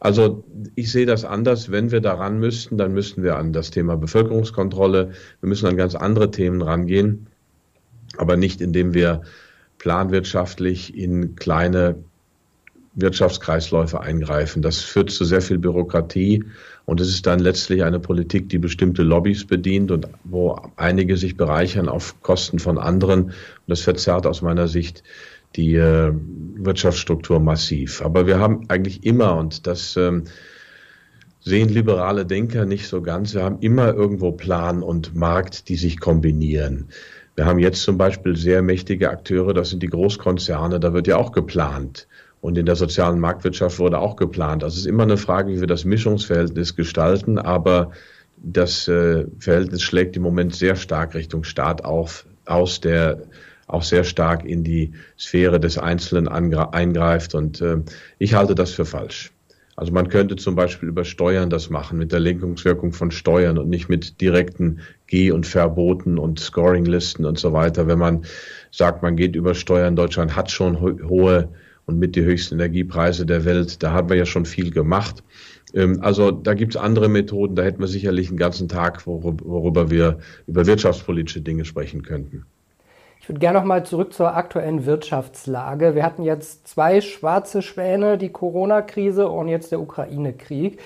Also 0.00 0.44
ich 0.74 0.90
sehe 0.90 1.06
das 1.06 1.24
anders. 1.24 1.70
Wenn 1.70 1.90
wir 1.90 2.00
daran 2.00 2.38
müssten, 2.38 2.78
dann 2.78 2.94
müssten 2.94 3.22
wir 3.22 3.36
an 3.36 3.52
das 3.52 3.70
Thema 3.70 3.96
Bevölkerungskontrolle, 3.96 5.10
wir 5.40 5.48
müssen 5.48 5.66
an 5.66 5.76
ganz 5.76 5.94
andere 5.94 6.30
Themen 6.30 6.62
rangehen, 6.62 7.26
aber 8.16 8.38
nicht 8.38 8.62
indem 8.62 8.94
wir 8.94 9.22
planwirtschaftlich 9.78 10.96
in 10.96 11.36
kleine 11.36 11.96
Wirtschaftskreisläufe 12.94 14.00
eingreifen. 14.00 14.60
Das 14.60 14.80
führt 14.80 15.10
zu 15.10 15.24
sehr 15.24 15.40
viel 15.40 15.58
Bürokratie 15.58 16.44
und 16.84 17.00
es 17.00 17.08
ist 17.08 17.26
dann 17.26 17.38
letztlich 17.38 17.84
eine 17.84 18.00
Politik, 18.00 18.48
die 18.48 18.58
bestimmte 18.58 19.02
Lobbys 19.02 19.44
bedient 19.44 19.90
und 19.90 20.08
wo 20.24 20.60
einige 20.76 21.16
sich 21.16 21.36
bereichern 21.36 21.88
auf 21.88 22.20
Kosten 22.22 22.58
von 22.58 22.76
anderen. 22.76 23.24
Und 23.26 23.34
das 23.66 23.82
verzerrt 23.82 24.26
aus 24.26 24.42
meiner 24.42 24.66
Sicht 24.66 25.04
die 25.54 25.76
äh, 25.76 26.12
Wirtschaftsstruktur 26.56 27.40
massiv. 27.40 28.02
Aber 28.02 28.26
wir 28.26 28.38
haben 28.38 28.64
eigentlich 28.68 29.04
immer, 29.04 29.36
und 29.36 29.66
das 29.66 29.96
ähm, 29.96 30.24
sehen 31.40 31.68
liberale 31.68 32.26
Denker 32.26 32.66
nicht 32.66 32.88
so 32.88 33.00
ganz, 33.00 33.34
wir 33.34 33.44
haben 33.44 33.60
immer 33.60 33.94
irgendwo 33.94 34.32
Plan 34.32 34.82
und 34.82 35.14
Markt, 35.14 35.68
die 35.68 35.76
sich 35.76 36.00
kombinieren. 36.00 36.88
Wir 37.38 37.46
haben 37.46 37.60
jetzt 37.60 37.82
zum 37.84 37.96
Beispiel 37.96 38.34
sehr 38.34 38.62
mächtige 38.62 39.10
Akteure, 39.10 39.54
das 39.54 39.70
sind 39.70 39.80
die 39.84 39.86
Großkonzerne, 39.86 40.80
da 40.80 40.92
wird 40.92 41.06
ja 41.06 41.18
auch 41.18 41.30
geplant. 41.30 42.08
Und 42.40 42.58
in 42.58 42.66
der 42.66 42.74
sozialen 42.74 43.20
Marktwirtschaft 43.20 43.78
wurde 43.78 44.00
auch 44.00 44.16
geplant. 44.16 44.64
Also 44.64 44.74
es 44.74 44.80
ist 44.80 44.86
immer 44.86 45.04
eine 45.04 45.16
Frage, 45.16 45.52
wie 45.52 45.60
wir 45.60 45.68
das 45.68 45.84
Mischungsverhältnis 45.84 46.74
gestalten, 46.74 47.38
aber 47.38 47.92
das 48.38 48.88
äh, 48.88 49.24
Verhältnis 49.38 49.82
schlägt 49.82 50.16
im 50.16 50.24
Moment 50.24 50.52
sehr 50.52 50.74
stark 50.74 51.14
Richtung 51.14 51.44
Staat 51.44 51.84
auf, 51.84 52.26
aus, 52.44 52.80
der 52.80 53.22
auch 53.68 53.84
sehr 53.84 54.02
stark 54.02 54.44
in 54.44 54.64
die 54.64 54.94
Sphäre 55.16 55.60
des 55.60 55.78
Einzelnen 55.78 56.26
eingreift. 56.26 57.36
Und 57.36 57.60
äh, 57.60 57.76
ich 58.18 58.34
halte 58.34 58.56
das 58.56 58.72
für 58.72 58.84
falsch. 58.84 59.30
Also 59.78 59.92
man 59.92 60.08
könnte 60.08 60.34
zum 60.34 60.56
Beispiel 60.56 60.88
über 60.88 61.04
Steuern 61.04 61.50
das 61.50 61.70
machen, 61.70 61.98
mit 61.98 62.10
der 62.10 62.18
Lenkungswirkung 62.18 62.92
von 62.92 63.12
Steuern 63.12 63.58
und 63.58 63.68
nicht 63.68 63.88
mit 63.88 64.20
direkten 64.20 64.80
Geh- 65.06 65.30
und 65.30 65.46
Verboten 65.46 66.18
und 66.18 66.40
Scoringlisten 66.40 67.24
und 67.24 67.38
so 67.38 67.52
weiter. 67.52 67.86
Wenn 67.86 68.00
man 68.00 68.24
sagt, 68.72 69.04
man 69.04 69.14
geht 69.14 69.36
über 69.36 69.54
Steuern, 69.54 69.94
Deutschland 69.94 70.34
hat 70.34 70.50
schon 70.50 70.80
ho 70.80 70.98
hohe 71.08 71.50
und 71.86 72.00
mit 72.00 72.16
die 72.16 72.24
höchsten 72.24 72.56
Energiepreise 72.56 73.24
der 73.24 73.44
Welt, 73.44 73.80
da 73.80 73.92
haben 73.92 74.08
wir 74.08 74.16
ja 74.16 74.26
schon 74.26 74.46
viel 74.46 74.72
gemacht. 74.72 75.22
Ähm, 75.72 76.00
also 76.02 76.32
da 76.32 76.54
gibt 76.54 76.74
es 76.74 76.80
andere 76.80 77.08
Methoden, 77.08 77.54
da 77.54 77.62
hätten 77.62 77.78
wir 77.78 77.86
sicherlich 77.86 78.30
einen 78.30 78.36
ganzen 78.36 78.66
Tag, 78.66 79.06
worüber 79.06 79.92
wir 79.92 80.18
über 80.48 80.66
wirtschaftspolitische 80.66 81.40
Dinge 81.40 81.64
sprechen 81.64 82.02
könnten. 82.02 82.46
Ich 83.28 83.30
würde 83.30 83.40
gerne 83.40 83.58
noch 83.58 83.66
mal 83.66 83.84
zurück 83.84 84.14
zur 84.14 84.34
aktuellen 84.34 84.86
Wirtschaftslage. 84.86 85.94
Wir 85.94 86.02
hatten 86.02 86.22
jetzt 86.22 86.66
zwei 86.66 87.02
schwarze 87.02 87.60
Schwäne, 87.60 88.16
die 88.16 88.30
Corona-Krise 88.30 89.28
und 89.28 89.48
jetzt 89.48 89.70
der 89.70 89.80
Ukraine-Krieg. 89.80 90.80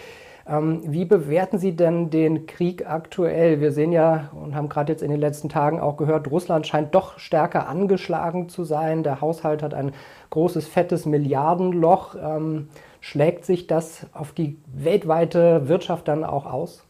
Ähm, 0.48 0.82
wie 0.84 1.04
bewerten 1.04 1.58
Sie 1.58 1.76
denn 1.76 2.10
den 2.10 2.46
Krieg 2.48 2.84
aktuell? 2.84 3.60
Wir 3.60 3.70
sehen 3.70 3.92
ja 3.92 4.30
und 4.34 4.56
haben 4.56 4.68
gerade 4.68 4.90
jetzt 4.90 5.04
in 5.04 5.12
den 5.12 5.20
letzten 5.20 5.50
Tagen 5.50 5.78
auch 5.78 5.96
gehört, 5.96 6.32
Russland 6.32 6.66
scheint 6.66 6.96
doch 6.96 7.16
stärker 7.20 7.68
angeschlagen 7.68 8.48
zu 8.48 8.64
sein. 8.64 9.04
Der 9.04 9.20
Haushalt 9.20 9.62
hat 9.62 9.72
ein 9.72 9.92
großes, 10.30 10.66
fettes 10.66 11.06
Milliardenloch. 11.06 12.16
Ähm, 12.20 12.70
schlägt 13.00 13.44
sich 13.44 13.68
das 13.68 14.06
auf 14.12 14.32
die 14.32 14.58
weltweite 14.66 15.68
Wirtschaft 15.68 16.08
dann 16.08 16.24
auch 16.24 16.46
aus? 16.46 16.82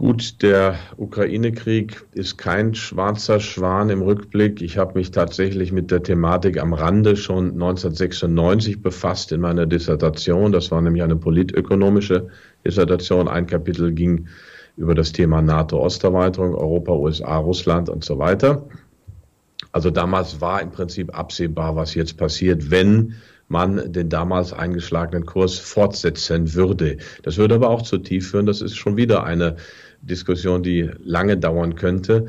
Gut, 0.00 0.40
der 0.40 0.76
Ukraine-Krieg 0.96 2.06
ist 2.14 2.38
kein 2.38 2.74
schwarzer 2.74 3.38
Schwan 3.38 3.90
im 3.90 4.00
Rückblick. 4.00 4.62
Ich 4.62 4.78
habe 4.78 4.98
mich 4.98 5.10
tatsächlich 5.10 5.72
mit 5.72 5.90
der 5.90 6.02
Thematik 6.02 6.58
am 6.58 6.72
Rande 6.72 7.16
schon 7.16 7.50
1996 7.50 8.80
befasst 8.80 9.30
in 9.30 9.42
meiner 9.42 9.66
Dissertation. 9.66 10.52
Das 10.52 10.70
war 10.70 10.80
nämlich 10.80 11.02
eine 11.02 11.16
politökonomische 11.16 12.28
Dissertation. 12.64 13.28
Ein 13.28 13.46
Kapitel 13.46 13.92
ging 13.92 14.26
über 14.78 14.94
das 14.94 15.12
Thema 15.12 15.42
NATO-Osterweiterung, 15.42 16.54
Europa, 16.54 16.92
USA, 16.92 17.36
Russland 17.36 17.90
und 17.90 18.02
so 18.02 18.18
weiter. 18.18 18.64
Also 19.72 19.90
damals 19.90 20.40
war 20.40 20.62
im 20.62 20.70
Prinzip 20.70 21.14
absehbar, 21.14 21.76
was 21.76 21.94
jetzt 21.94 22.16
passiert, 22.16 22.70
wenn 22.70 23.16
man 23.48 23.92
den 23.92 24.08
damals 24.08 24.52
eingeschlagenen 24.54 25.26
Kurs 25.26 25.58
fortsetzen 25.58 26.54
würde. 26.54 26.98
Das 27.22 27.36
würde 27.36 27.56
aber 27.56 27.68
auch 27.68 27.82
zu 27.82 27.98
tief 27.98 28.30
führen. 28.30 28.46
Das 28.46 28.62
ist 28.62 28.76
schon 28.76 28.96
wieder 28.96 29.24
eine 29.24 29.56
Diskussion, 30.02 30.62
die 30.62 30.90
lange 31.02 31.36
dauern 31.36 31.74
könnte. 31.74 32.26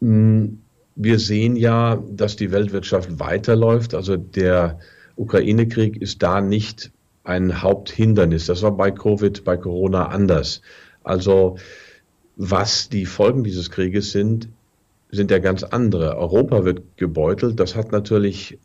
Hm, 0.00 0.60
wir 0.96 1.18
sehen 1.18 1.56
ja, 1.56 2.02
dass 2.10 2.36
die 2.36 2.52
Weltwirtschaft 2.52 3.18
weiterläuft. 3.18 3.94
Also 3.94 4.16
der 4.16 4.78
Ukraine-Krieg 5.16 6.00
ist 6.00 6.22
da 6.22 6.40
nicht 6.40 6.90
ein 7.24 7.62
Haupthindernis. 7.62 8.46
Das 8.46 8.62
war 8.62 8.72
bei 8.76 8.90
Covid, 8.90 9.44
bei 9.44 9.56
Corona 9.56 10.06
anders. 10.08 10.62
Also 11.04 11.56
was 12.36 12.88
die 12.88 13.06
Folgen 13.06 13.44
dieses 13.44 13.70
Krieges 13.70 14.12
sind, 14.12 14.48
sind 15.10 15.30
ja 15.30 15.38
ganz 15.38 15.62
andere. 15.62 16.16
Europa 16.16 16.64
wird 16.64 16.96
gebeutelt. 16.96 17.60
Das 17.60 17.74
hat 17.74 17.92
natürlich 17.92 18.58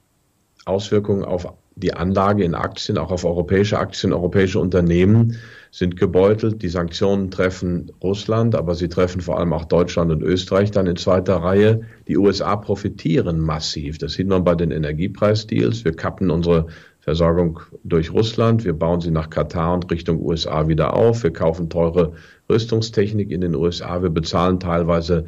Auswirkungen 0.65 1.25
auf 1.25 1.53
die 1.75 1.93
Anlage 1.93 2.43
in 2.43 2.55
Aktien, 2.55 2.97
auch 2.97 3.11
auf 3.11 3.25
europäische 3.25 3.77
Aktien, 3.77 4.13
europäische 4.13 4.59
Unternehmen 4.59 5.37
sind 5.71 5.97
gebeutelt. 5.97 6.61
Die 6.61 6.69
Sanktionen 6.69 7.31
treffen 7.31 7.91
Russland, 8.01 8.55
aber 8.55 8.75
sie 8.75 8.87
treffen 8.87 9.19
vor 9.19 9.37
allem 9.37 9.51
auch 9.51 9.65
Deutschland 9.65 10.09
und 10.09 10.23
Österreich 10.23 10.71
dann 10.71 10.87
in 10.87 10.95
zweiter 10.95 11.35
Reihe. 11.35 11.81
Die 12.07 12.17
USA 12.17 12.55
profitieren 12.55 13.39
massiv. 13.39 13.97
Das 13.97 14.13
sieht 14.13 14.27
man 14.27 14.45
bei 14.45 14.55
den 14.55 14.71
Energiepreisdeals. 14.71 15.83
Wir 15.83 15.91
kappen 15.91 16.31
unsere 16.31 16.67
Versorgung 17.01 17.59
durch 17.83 18.13
Russland. 18.13 18.63
Wir 18.63 18.73
bauen 18.73 19.01
sie 19.01 19.11
nach 19.11 19.29
Katar 19.29 19.73
und 19.73 19.91
Richtung 19.91 20.21
USA 20.21 20.69
wieder 20.69 20.93
auf. 20.93 21.23
Wir 21.23 21.33
kaufen 21.33 21.69
teure 21.69 22.13
Rüstungstechnik 22.49 23.31
in 23.31 23.41
den 23.41 23.53
USA. 23.53 24.01
Wir 24.01 24.11
bezahlen 24.11 24.61
teilweise 24.61 25.25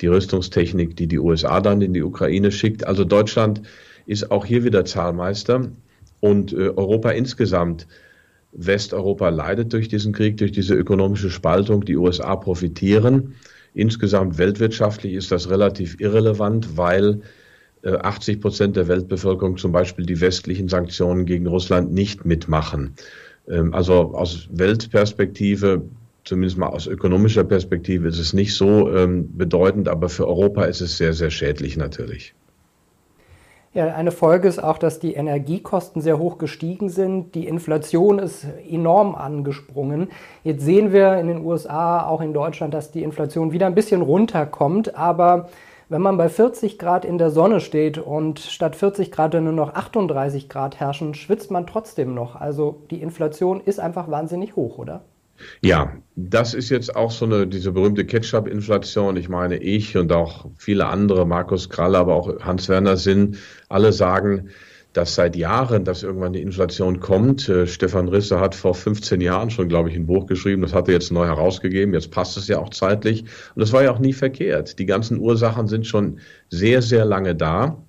die 0.00 0.06
Rüstungstechnik, 0.06 0.96
die 0.96 1.08
die 1.08 1.18
USA 1.18 1.60
dann 1.60 1.82
in 1.82 1.92
die 1.92 2.04
Ukraine 2.04 2.52
schickt. 2.52 2.86
Also 2.86 3.04
Deutschland 3.04 3.62
ist 4.06 4.30
auch 4.30 4.46
hier 4.46 4.62
wieder 4.62 4.84
Zahlmeister 4.84 5.72
und 6.20 6.52
äh, 6.52 6.70
Europa 6.70 7.10
insgesamt 7.10 7.86
Westeuropa 8.52 9.28
leidet 9.28 9.72
durch 9.72 9.88
diesen 9.88 10.12
Krieg, 10.12 10.36
durch 10.38 10.52
diese 10.52 10.74
ökonomische 10.74 11.30
Spaltung. 11.30 11.84
Die 11.84 11.96
USA 11.96 12.34
profitieren. 12.36 13.34
Insgesamt 13.74 14.38
weltwirtschaftlich 14.38 15.14
ist 15.14 15.30
das 15.30 15.50
relativ 15.50 16.00
irrelevant, 16.00 16.76
weil 16.76 17.20
80 17.84 18.36
äh, 18.36 18.40
Prozent 18.40 18.76
der 18.76 18.88
Weltbevölkerung 18.88 19.56
zum 19.56 19.72
Beispiel 19.72 20.06
die 20.06 20.20
westlichen 20.20 20.68
Sanktionen 20.68 21.26
gegen 21.26 21.46
Russland 21.46 21.92
nicht 21.92 22.24
mitmachen. 22.24 22.94
Ähm, 23.48 23.74
also 23.74 24.14
aus 24.14 24.48
Weltperspektive, 24.50 25.82
zumindest 26.24 26.58
mal 26.58 26.68
aus 26.68 26.86
ökonomischer 26.86 27.44
Perspektive, 27.44 28.08
ist 28.08 28.18
es 28.18 28.32
nicht 28.32 28.54
so 28.54 28.92
ähm, 28.92 29.36
bedeutend, 29.36 29.88
aber 29.88 30.08
für 30.08 30.26
Europa 30.26 30.64
ist 30.64 30.80
es 30.80 30.96
sehr, 30.96 31.12
sehr 31.12 31.30
schädlich 31.30 31.76
natürlich. 31.76 32.34
Ja, 33.74 33.94
eine 33.94 34.12
Folge 34.12 34.48
ist 34.48 34.62
auch, 34.62 34.78
dass 34.78 34.98
die 34.98 35.12
Energiekosten 35.12 36.00
sehr 36.00 36.18
hoch 36.18 36.38
gestiegen 36.38 36.88
sind. 36.88 37.34
Die 37.34 37.46
Inflation 37.46 38.18
ist 38.18 38.46
enorm 38.66 39.14
angesprungen. 39.14 40.08
Jetzt 40.42 40.64
sehen 40.64 40.90
wir 40.92 41.18
in 41.18 41.26
den 41.26 41.44
USA, 41.44 42.06
auch 42.06 42.22
in 42.22 42.32
Deutschland, 42.32 42.72
dass 42.72 42.92
die 42.92 43.02
Inflation 43.02 43.52
wieder 43.52 43.66
ein 43.66 43.74
bisschen 43.74 44.00
runterkommt. 44.00 44.96
Aber 44.96 45.50
wenn 45.90 46.00
man 46.00 46.16
bei 46.16 46.30
40 46.30 46.78
Grad 46.78 47.04
in 47.04 47.18
der 47.18 47.30
Sonne 47.30 47.60
steht 47.60 47.98
und 47.98 48.40
statt 48.40 48.74
40 48.74 49.12
Grad 49.12 49.34
nur 49.34 49.52
noch 49.52 49.74
38 49.74 50.48
Grad 50.48 50.80
herrschen, 50.80 51.12
schwitzt 51.12 51.50
man 51.50 51.66
trotzdem 51.66 52.14
noch. 52.14 52.36
Also 52.36 52.82
die 52.90 53.02
Inflation 53.02 53.60
ist 53.60 53.80
einfach 53.80 54.10
wahnsinnig 54.10 54.56
hoch, 54.56 54.78
oder? 54.78 55.02
Ja, 55.62 55.92
das 56.16 56.54
ist 56.54 56.70
jetzt 56.70 56.94
auch 56.96 57.10
so 57.10 57.24
eine, 57.24 57.46
diese 57.46 57.72
berühmte 57.72 58.04
Ketchup-Inflation. 58.04 59.16
Ich 59.16 59.28
meine, 59.28 59.56
ich 59.56 59.96
und 59.96 60.12
auch 60.12 60.46
viele 60.56 60.86
andere, 60.86 61.26
Markus 61.26 61.68
Krall, 61.68 61.96
aber 61.96 62.14
auch 62.14 62.40
Hans-Werner 62.40 62.96
Sinn, 62.96 63.36
alle 63.68 63.92
sagen, 63.92 64.50
dass 64.92 65.14
seit 65.14 65.36
Jahren, 65.36 65.84
dass 65.84 66.02
irgendwann 66.02 66.32
die 66.32 66.42
Inflation 66.42 66.98
kommt. 66.98 67.48
Äh, 67.48 67.66
Stefan 67.66 68.08
Risse 68.08 68.40
hat 68.40 68.54
vor 68.54 68.74
15 68.74 69.20
Jahren 69.20 69.50
schon, 69.50 69.68
glaube 69.68 69.90
ich, 69.90 69.96
ein 69.96 70.06
Buch 70.06 70.26
geschrieben. 70.26 70.62
Das 70.62 70.72
hat 70.72 70.88
er 70.88 70.94
jetzt 70.94 71.12
neu 71.12 71.26
herausgegeben. 71.26 71.94
Jetzt 71.94 72.10
passt 72.10 72.36
es 72.36 72.48
ja 72.48 72.58
auch 72.58 72.70
zeitlich. 72.70 73.22
Und 73.22 73.60
das 73.60 73.72
war 73.72 73.84
ja 73.84 73.92
auch 73.92 73.98
nie 73.98 74.12
verkehrt. 74.12 74.78
Die 74.78 74.86
ganzen 74.86 75.20
Ursachen 75.20 75.68
sind 75.68 75.86
schon 75.86 76.20
sehr, 76.48 76.82
sehr 76.82 77.04
lange 77.04 77.34
da. 77.34 77.82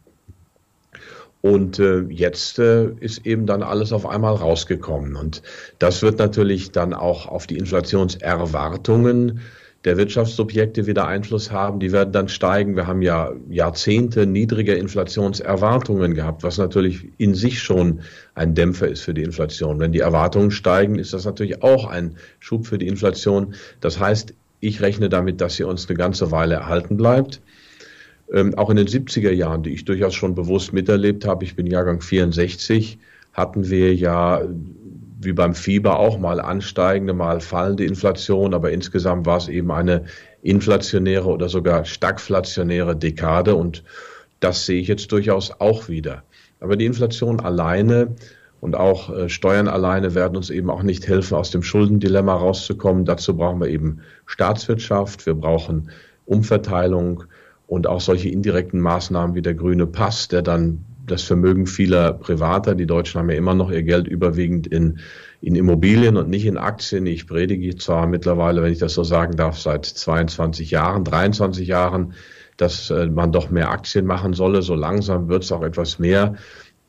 Und 1.42 1.80
äh, 1.80 2.02
jetzt 2.10 2.60
äh, 2.60 2.90
ist 3.00 3.26
eben 3.26 3.46
dann 3.46 3.64
alles 3.64 3.94
auf 3.94 4.06
einmal 4.06 4.36
rausgekommen. 4.36 5.16
Und 5.16 5.42
das 5.80 6.02
wird 6.02 6.20
natürlich 6.20 6.72
dann 6.72 6.94
auch 6.94 7.28
auf 7.28 7.48
die 7.48 7.58
Inflationserwartungen 7.58 9.40
der 9.86 9.96
Wirtschaftssubjekte 9.96 10.88
wieder 10.88 11.08
Einfluss 11.08 11.52
haben. 11.52 11.80
Die 11.80 11.94
werden 11.94 12.12
dann 12.12 12.28
steigen. 12.28 12.76
Wir 12.76 12.88
haben 12.88 13.02
ja 13.02 13.32
Jahrzehnte 13.50 14.26
niedrige 14.26 14.74
Inflationserwartungen 14.74 16.14
gehabt, 16.14 16.44
was 16.44 16.58
natürlich 16.58 17.08
in 17.18 17.34
sich 17.34 17.62
schon 17.62 18.02
ein 18.36 18.56
Dämpfer 18.56 18.90
ist 18.90 19.02
für 19.02 19.14
die 19.14 19.24
Inflation. 19.24 19.80
Wenn 19.80 19.94
die 19.94 20.00
Erwartungen 20.00 20.52
steigen, 20.52 21.00
ist 21.00 21.14
das 21.14 21.24
natürlich 21.24 21.64
auch 21.64 21.86
ein 21.86 22.18
Schub 22.40 22.68
für 22.68 22.78
die 22.78 22.88
Inflation. 22.88 23.54
Das 23.80 24.00
heißt, 24.00 24.34
ich 24.60 24.82
rechne 24.82 25.08
damit, 25.08 25.40
dass 25.40 25.56
sie 25.56 25.64
uns 25.64 25.88
eine 25.88 25.98
ganze 25.98 26.32
Weile 26.32 26.56
erhalten 26.56 26.98
bleibt. 26.98 27.42
Ähm, 28.34 28.56
auch 28.58 28.70
in 28.70 28.78
den 28.78 28.88
70er 28.88 29.32
Jahren, 29.32 29.64
die 29.64 29.72
ich 29.72 29.86
durchaus 29.86 30.14
schon 30.14 30.36
bewusst 30.36 30.74
miterlebt 30.74 31.26
habe, 31.26 31.44
ich 31.44 31.56
bin 31.56 31.66
Jahrgang 31.66 32.02
64, 32.02 33.00
hatten 33.34 33.70
wir 33.70 33.96
ja 33.96 34.42
wie 35.22 35.34
beim 35.34 35.54
Fieber 35.54 36.00
auch 36.00 36.18
mal 36.18 36.40
ansteigende, 36.40 37.14
mal 37.14 37.42
fallende 37.42 37.84
Inflation, 37.84 38.54
aber 38.54 38.72
insgesamt 38.72 39.26
war 39.26 39.38
es 39.38 39.50
eben 39.50 39.72
eine 39.72 40.06
inflationäre 40.42 41.28
oder 41.28 41.50
sogar 41.50 41.84
stagflationäre 41.84 42.96
Dekade 42.96 43.56
und 43.56 43.84
das 44.40 44.66
sehe 44.66 44.80
ich 44.80 44.88
jetzt 44.88 45.12
durchaus 45.12 45.60
auch 45.60 45.90
wieder. 45.90 46.24
Aber 46.62 46.78
die 46.78 46.86
Inflation 46.86 47.42
alleine 47.42 48.16
und 48.62 48.76
auch 48.76 49.10
äh, 49.14 49.30
Steuern 49.30 49.68
alleine 49.68 50.16
werden 50.16 50.38
uns 50.38 50.50
eben 50.50 50.70
auch 50.70 50.84
nicht 50.84 51.08
helfen, 51.08 51.36
aus 51.36 51.52
dem 51.52 51.64
Schuldendilemma 51.64 52.36
rauszukommen. 52.36 53.06
Dazu 53.06 53.36
brauchen 53.36 53.60
wir 53.60 53.68
eben 53.68 54.00
Staatswirtschaft, 54.26 55.26
wir 55.26 55.34
brauchen 55.34 55.92
Umverteilung, 56.26 57.24
und 57.70 57.88
auch 57.88 58.02
solche 58.02 58.30
indirekten 58.30 58.82
Maßnahmen 58.82 59.36
wie 59.36 59.42
der 59.42 59.54
grüne 59.54 59.88
Pass, 59.88 60.28
der 60.28 60.42
dann 60.42 60.86
das 61.06 61.24
Vermögen 61.24 61.66
vieler 61.66 62.14
Privater, 62.14 62.76
die 62.76 62.86
Deutschen 62.86 63.20
haben 63.20 63.30
ja 63.30 63.38
immer 63.38 63.56
noch 63.56 63.72
ihr 63.72 63.84
Geld 63.84 64.08
überwiegend 64.08 64.68
in, 64.68 65.00
in 65.42 65.56
Immobilien 65.56 66.18
und 66.18 66.30
nicht 66.30 66.46
in 66.46 66.58
Aktien. 66.58 67.06
Ich 67.06 67.26
predige 67.26 67.76
zwar 67.78 68.06
mittlerweile, 68.06 68.62
wenn 68.62 68.72
ich 68.72 68.80
das 68.80 68.94
so 68.94 69.04
sagen 69.04 69.36
darf, 69.38 69.58
seit 69.60 69.86
22 69.86 70.70
Jahren, 70.72 71.04
23 71.04 71.68
Jahren 71.68 72.14
dass 72.60 72.90
äh, 72.90 73.08
man 73.08 73.32
doch 73.32 73.50
mehr 73.50 73.72
Aktien 73.72 74.06
machen 74.06 74.34
solle. 74.34 74.62
So 74.62 74.76
langsam 74.76 75.30
wird 75.30 75.44
es 75.44 75.52
auch 75.52 75.64
etwas 75.64 75.98
mehr. 75.98 76.36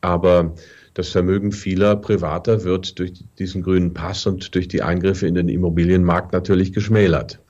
Aber 0.01 0.55
das 0.95 1.11
Vermögen 1.11 1.53
vieler 1.53 1.97
Privater 1.97 2.65
wird 2.65 2.99
durch 2.99 3.25
diesen 3.39 3.63
grünen 3.63 3.95
Pass 3.95 4.27
und 4.27 4.55
durch 4.55 4.67
die 4.67 4.83
Eingriffe 4.83 5.27
in 5.27 5.35
den 5.35 5.49
Immobilienmarkt 5.49 6.33
natürlich 6.33 6.73
geschmälert. 6.73 7.41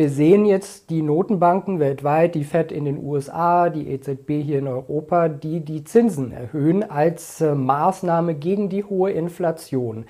Wir 0.00 0.08
sehen 0.08 0.46
jetzt 0.46 0.88
die 0.88 1.02
Notenbanken 1.02 1.78
weltweit, 1.78 2.34
die 2.34 2.44
Fed 2.44 2.72
in 2.72 2.86
den 2.86 3.04
USA, 3.04 3.68
die 3.68 3.86
EZB 3.86 4.42
hier 4.42 4.58
in 4.58 4.66
Europa, 4.66 5.28
die 5.28 5.60
die 5.60 5.84
Zinsen 5.84 6.32
erhöhen 6.32 6.82
als 6.82 7.42
äh, 7.42 7.54
Maßnahme 7.54 8.34
gegen 8.34 8.70
die 8.70 8.82
hohe 8.82 9.10
Inflation. 9.10 10.06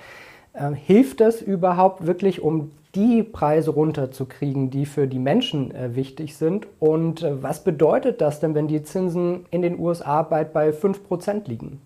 Äh, 0.52 0.70
hilft 0.74 1.18
das 1.18 1.42
überhaupt 1.42 2.06
wirklich, 2.06 2.40
um 2.40 2.70
die 2.94 3.24
Preise 3.24 3.72
runterzukriegen, 3.72 4.70
die 4.70 4.86
für 4.86 5.08
die 5.08 5.18
Menschen 5.18 5.74
äh, 5.74 5.96
wichtig 5.96 6.36
sind? 6.36 6.68
Und 6.78 7.24
äh, 7.24 7.42
was 7.42 7.64
bedeutet 7.64 8.20
das 8.20 8.38
denn, 8.38 8.54
wenn 8.54 8.68
die 8.68 8.84
Zinsen 8.84 9.44
in 9.50 9.60
den 9.60 9.76
USA 9.76 10.22
bald 10.22 10.52
bei 10.52 10.70
5% 10.70 11.48
liegen? 11.48 11.80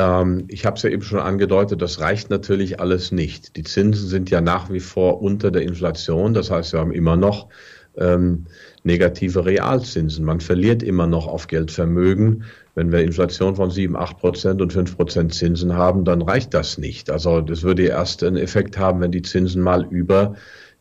Ähm, 0.00 0.44
ich 0.48 0.64
habe 0.64 0.76
es 0.76 0.82
ja 0.82 0.88
eben 0.88 1.02
schon 1.02 1.18
angedeutet, 1.18 1.82
das 1.82 2.00
reicht 2.00 2.30
natürlich 2.30 2.80
alles 2.80 3.12
nicht. 3.12 3.56
Die 3.56 3.64
Zinsen 3.64 4.08
sind 4.08 4.30
ja 4.30 4.40
nach 4.40 4.70
wie 4.70 4.80
vor 4.80 5.20
unter 5.20 5.50
der 5.50 5.62
Inflation. 5.62 6.32
Das 6.32 6.50
heißt, 6.50 6.72
wir 6.72 6.80
haben 6.80 6.92
immer 6.92 7.16
noch 7.16 7.48
ähm, 7.98 8.46
negative 8.82 9.44
Realzinsen. 9.44 10.24
Man 10.24 10.40
verliert 10.40 10.82
immer 10.82 11.06
noch 11.06 11.26
auf 11.26 11.48
Geldvermögen. 11.48 12.44
Wenn 12.74 12.92
wir 12.92 13.00
Inflation 13.00 13.56
von 13.56 13.70
7, 13.70 13.94
8 13.94 14.16
Prozent 14.16 14.62
und 14.62 14.72
5 14.72 14.96
Prozent 14.96 15.34
Zinsen 15.34 15.74
haben, 15.74 16.06
dann 16.06 16.22
reicht 16.22 16.54
das 16.54 16.78
nicht. 16.78 17.10
Also 17.10 17.42
das 17.42 17.62
würde 17.62 17.82
erst 17.82 18.24
einen 18.24 18.38
Effekt 18.38 18.78
haben, 18.78 19.02
wenn 19.02 19.12
die 19.12 19.22
Zinsen 19.22 19.60
mal 19.60 19.84
über 19.90 20.34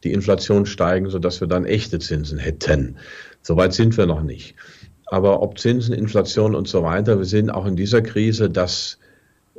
die 0.05 0.13
Inflation 0.13 0.65
steigen, 0.65 1.09
sodass 1.09 1.41
wir 1.41 1.47
dann 1.49 1.65
echte 1.65 1.99
Zinsen 1.99 2.38
hätten. 2.38 2.95
Soweit 3.41 3.73
sind 3.73 3.97
wir 3.97 4.05
noch 4.05 4.23
nicht. 4.23 4.55
Aber 5.07 5.41
ob 5.41 5.59
Zinsen, 5.59 5.93
Inflation 5.93 6.55
und 6.55 6.69
so 6.69 6.83
weiter, 6.83 7.17
wir 7.17 7.25
sehen 7.25 7.49
auch 7.49 7.65
in 7.65 7.75
dieser 7.75 8.01
Krise, 8.01 8.49
dass 8.49 8.99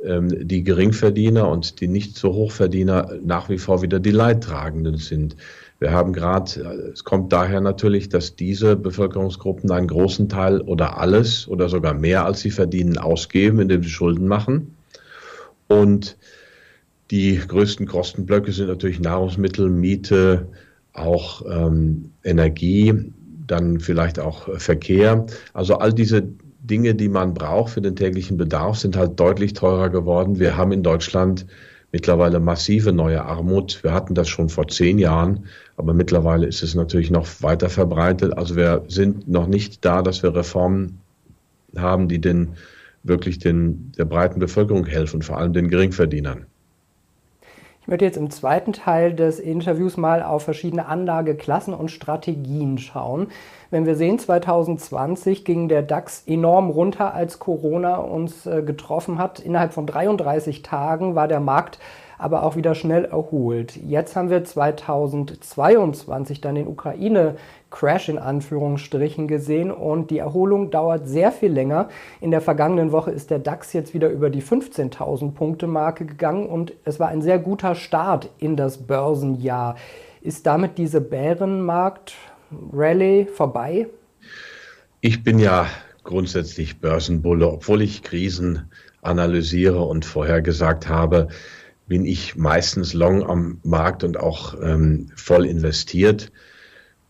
die 0.03 0.63
Geringverdiener 0.63 1.47
und 1.47 1.79
die 1.79 1.87
nicht 1.87 2.17
so 2.17 2.33
Hochverdiener 2.33 3.19
nach 3.23 3.49
wie 3.49 3.57
vor 3.57 3.81
wieder 3.81 3.99
die 3.99 4.11
Leidtragenden 4.11 4.97
sind. 4.97 5.35
Wir 5.79 5.91
haben 5.91 6.13
gerade, 6.13 6.61
äh, 6.61 6.91
es 6.91 7.03
kommt 7.03 7.33
daher 7.33 7.59
natürlich, 7.59 8.07
dass 8.09 8.35
diese 8.35 8.75
Bevölkerungsgruppen 8.75 9.71
einen 9.71 9.87
großen 9.87 10.29
Teil 10.29 10.61
oder 10.61 10.99
alles 10.99 11.47
oder 11.47 11.69
sogar 11.69 11.93
mehr 11.95 12.25
als 12.25 12.41
sie 12.41 12.51
verdienen 12.51 12.97
ausgeben, 12.97 13.59
indem 13.59 13.83
sie 13.83 13.89
Schulden 13.89 14.27
machen. 14.27 14.75
Und 15.67 16.17
die 17.09 17.35
größten 17.35 17.87
Kostenblöcke 17.87 18.51
sind 18.51 18.67
natürlich 18.67 18.99
Nahrungsmittel, 18.99 19.69
Miete, 19.69 20.47
auch 20.93 21.43
ähm, 21.49 22.11
Energie, 22.23 23.11
dann 23.47 23.79
vielleicht 23.79 24.19
auch 24.19 24.49
Verkehr. 24.59 25.25
Also 25.53 25.75
all 25.75 25.93
diese 25.93 26.29
Dinge, 26.71 26.95
die 26.95 27.09
man 27.09 27.33
braucht 27.33 27.73
für 27.73 27.81
den 27.81 27.95
täglichen 27.95 28.37
Bedarf, 28.37 28.77
sind 28.77 28.95
halt 28.95 29.19
deutlich 29.19 29.53
teurer 29.53 29.89
geworden. 29.89 30.39
Wir 30.39 30.55
haben 30.55 30.71
in 30.71 30.83
Deutschland 30.83 31.45
mittlerweile 31.91 32.39
massive 32.39 32.93
neue 32.93 33.23
Armut. 33.23 33.83
Wir 33.83 33.93
hatten 33.93 34.15
das 34.15 34.29
schon 34.29 34.47
vor 34.47 34.69
zehn 34.69 34.97
Jahren, 34.97 35.47
aber 35.75 35.93
mittlerweile 35.93 36.47
ist 36.47 36.63
es 36.63 36.73
natürlich 36.73 37.11
noch 37.11 37.27
weiter 37.41 37.69
verbreitet. 37.69 38.37
Also 38.37 38.55
wir 38.55 38.85
sind 38.87 39.27
noch 39.27 39.47
nicht 39.47 39.83
da, 39.83 40.01
dass 40.01 40.23
wir 40.23 40.33
Reformen 40.33 40.99
haben, 41.75 42.07
die 42.07 42.19
den 42.19 42.53
wirklich 43.03 43.39
den, 43.39 43.91
der 43.97 44.05
breiten 44.05 44.39
Bevölkerung 44.39 44.85
helfen, 44.85 45.21
vor 45.21 45.37
allem 45.37 45.53
den 45.53 45.67
Geringverdienern. 45.67 46.45
Ich 47.81 47.87
möchte 47.87 48.05
jetzt 48.05 48.17
im 48.17 48.29
zweiten 48.29 48.73
Teil 48.73 49.15
des 49.15 49.39
Interviews 49.39 49.97
mal 49.97 50.21
auf 50.21 50.43
verschiedene 50.43 50.85
Anlageklassen 50.85 51.73
und 51.73 51.89
Strategien 51.89 52.77
schauen. 52.77 53.29
Wenn 53.71 53.87
wir 53.87 53.95
sehen, 53.95 54.19
2020 54.19 55.43
ging 55.45 55.67
der 55.67 55.81
DAX 55.81 56.23
enorm 56.27 56.69
runter, 56.69 57.15
als 57.15 57.39
Corona 57.39 57.95
uns 57.95 58.45
äh, 58.45 58.61
getroffen 58.61 59.17
hat. 59.17 59.39
Innerhalb 59.39 59.73
von 59.73 59.87
33 59.87 60.61
Tagen 60.61 61.15
war 61.15 61.27
der 61.27 61.39
Markt 61.39 61.79
aber 62.19 62.43
auch 62.43 62.55
wieder 62.55 62.75
schnell 62.75 63.05
erholt. 63.05 63.75
Jetzt 63.77 64.15
haben 64.15 64.29
wir 64.29 64.43
2022 64.43 66.39
dann 66.39 66.53
den 66.53 66.67
Ukraine-Crash 67.71 68.09
in 68.09 68.19
Anführungsstrichen 68.19 69.27
gesehen 69.27 69.71
und 69.71 70.11
die 70.11 70.19
Erholung 70.19 70.69
dauert 70.71 71.07
sehr 71.07 71.31
viel 71.31 71.51
länger. 71.51 71.89
In 72.19 72.31
der 72.31 72.41
vergangenen 72.41 72.91
Woche 72.91 73.11
ist 73.11 73.29
der 73.29 73.37
DAX 73.39 73.71
jetzt 73.73 73.93
wieder 73.93 74.09
über 74.09 74.29
die 74.29 74.43
15.000 74.43 75.31
Punkte 75.31 75.67
Marke 75.67 76.05
gegangen 76.05 76.47
und 76.47 76.73
es 76.83 76.99
war 76.99 77.07
ein 77.07 77.21
sehr 77.21 77.39
guter 77.39 77.75
Start 77.75 78.29
in 78.39 78.57
das 78.57 78.79
Börsenjahr. 78.79 79.77
Ist 80.21 80.45
damit 80.45 80.77
diese 80.77 80.99
Bärenmarkt-Rallye 81.01 83.25
vorbei? 83.25 83.87
Ich 84.99 85.23
bin 85.23 85.39
ja 85.39 85.65
grundsätzlich 86.03 86.79
Börsenbulle, 86.79 87.47
obwohl 87.47 87.81
ich 87.81 88.03
Krisen 88.03 88.69
analysiere 89.01 89.81
und 89.81 90.05
vorher 90.05 90.43
gesagt 90.43 90.89
habe, 90.89 91.29
bin 91.87 92.05
ich 92.05 92.35
meistens 92.35 92.93
long 92.93 93.23
am 93.23 93.57
Markt 93.63 94.03
und 94.03 94.19
auch 94.19 94.53
ähm, 94.61 95.09
voll 95.15 95.47
investiert. 95.47 96.31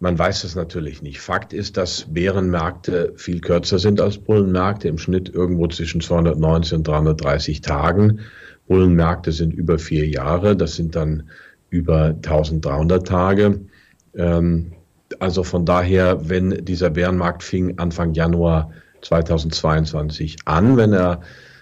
Man 0.02 0.18
weiß 0.18 0.46
es 0.46 0.56
natürlich 0.56 1.04
nicht. 1.04 1.22
Fakt 1.22 1.54
ist, 1.54 1.78
dass 1.78 2.12
Bärenmärkte 2.12 3.14
viel 3.18 3.40
kürzer 3.40 3.78
sind 3.78 4.02
als 4.02 4.18
Bullenmärkte, 4.18 4.88
im 4.88 4.98
Schnitt 4.98 5.30
irgendwo 5.30 5.68
zwischen 5.68 6.02
290 6.02 6.74
und 6.80 6.88
330 6.88 7.62
Tagen. 7.62 8.22
Bullenmärkte 8.68 9.32
sind 9.32 9.54
über 9.54 9.78
vier 9.78 10.08
Jahre, 10.08 10.56
das 10.56 10.76
sind 10.76 10.96
dann 10.96 11.30
über 11.70 12.16
1300 12.16 13.08
Tage. 13.08 13.62
Ähm, 14.16 14.74
also 15.20 15.44
von 15.44 15.66
daher, 15.66 16.28
wenn 16.28 16.66
dieser 16.66 16.90
Bärenmarkt 16.90 17.44
fing 17.44 17.78
Anfang 17.78 18.16
Januar 18.16 18.72
2022 19.02 20.38
an, 20.46 20.78
wenn 20.78 20.94
er 20.94 21.22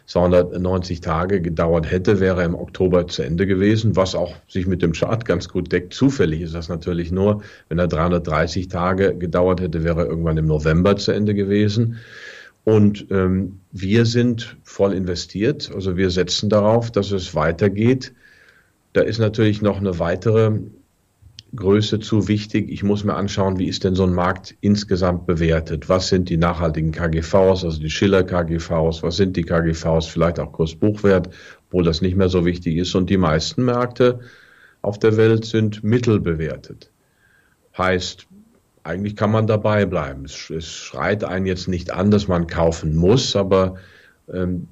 290 0.10 1.02
Tage 1.02 1.40
gedauert 1.40 1.90
hätte, 1.90 2.20
wäre 2.20 2.44
im 2.44 2.56
Oktober 2.56 3.08
zu 3.08 3.22
Ende 3.22 3.46
gewesen, 3.46 3.96
was 3.96 4.16
auch 4.16 4.34
sich 4.48 4.66
mit 4.66 4.82
dem 4.82 4.94
Chart 4.94 5.24
ganz 5.24 5.48
gut 5.48 5.72
deckt. 5.72 5.94
Zufällig 5.94 6.42
ist 6.42 6.56
das 6.56 6.68
natürlich 6.68 7.12
nur, 7.12 7.44
wenn 7.68 7.78
er 7.78 7.88
330 7.88 8.70
Tage 8.70 9.16
gedauert 9.16 9.62
hätte, 9.62 9.84
wäre 9.84 10.02
er 10.02 10.08
irgendwann 10.08 10.38
im 10.38 10.48
November 10.48 10.98
zu 10.98 11.12
Ende 11.12 11.36
gewesen. 11.36 11.98
Und 12.64 13.06
ähm, 13.12 13.60
wir 13.72 14.08
sind 14.08 14.58
voll 14.64 14.94
investiert, 14.94 15.72
also 15.74 15.96
wir 15.96 16.10
setzen 16.10 16.50
darauf, 16.50 16.92
dass 16.92 17.12
es 17.12 17.36
weitergeht. 17.36 18.12
Da 18.94 19.02
ist 19.02 19.20
natürlich 19.20 19.62
noch 19.62 19.78
eine 19.78 20.00
weitere 20.00 20.54
Größe 21.56 22.00
zu 22.00 22.28
wichtig. 22.28 22.70
Ich 22.70 22.84
muss 22.84 23.04
mir 23.04 23.16
anschauen, 23.16 23.58
wie 23.58 23.68
ist 23.68 23.84
denn 23.84 23.96
so 23.96 24.04
ein 24.04 24.14
Markt 24.14 24.56
insgesamt 24.62 25.26
bewertet? 25.26 25.90
Was 25.90 26.10
sind 26.10 26.30
die 26.30 26.38
nachhaltigen 26.38 26.92
KGVs, 26.92 27.64
also 27.64 27.80
die 27.80 27.90
Schiller 27.90 28.24
KGVs? 28.24 29.02
Was 29.04 29.18
sind 29.18 29.36
die 29.36 29.44
KGVs? 29.44 30.08
Vielleicht 30.08 30.40
auch 30.40 30.52
Kursbuchwert, 30.52 31.30
obwohl 31.68 31.84
das 31.84 32.02
nicht 32.02 32.16
mehr 32.16 32.30
so 32.30 32.46
wichtig 32.46 32.78
ist. 32.78 32.94
Und 32.96 33.10
die 33.10 33.18
meisten 33.18 33.66
Märkte 33.66 34.20
auf 34.82 35.00
der 35.00 35.18
Welt 35.18 35.46
sind 35.46 35.84
mittelbewertet. 35.84 36.92
Heißt, 37.78 38.28
eigentlich 38.84 39.16
kann 39.16 39.32
man 39.32 39.48
dabei 39.48 39.86
bleiben. 39.86 40.26
Es, 40.26 40.50
es 40.50 40.68
schreit 40.68 41.24
einen 41.24 41.46
jetzt 41.46 41.68
nicht 41.68 41.92
an, 41.92 42.12
dass 42.12 42.28
man 42.28 42.48
kaufen 42.48 42.96
muss, 42.96 43.36
aber 43.36 43.76
ähm, 44.32 44.68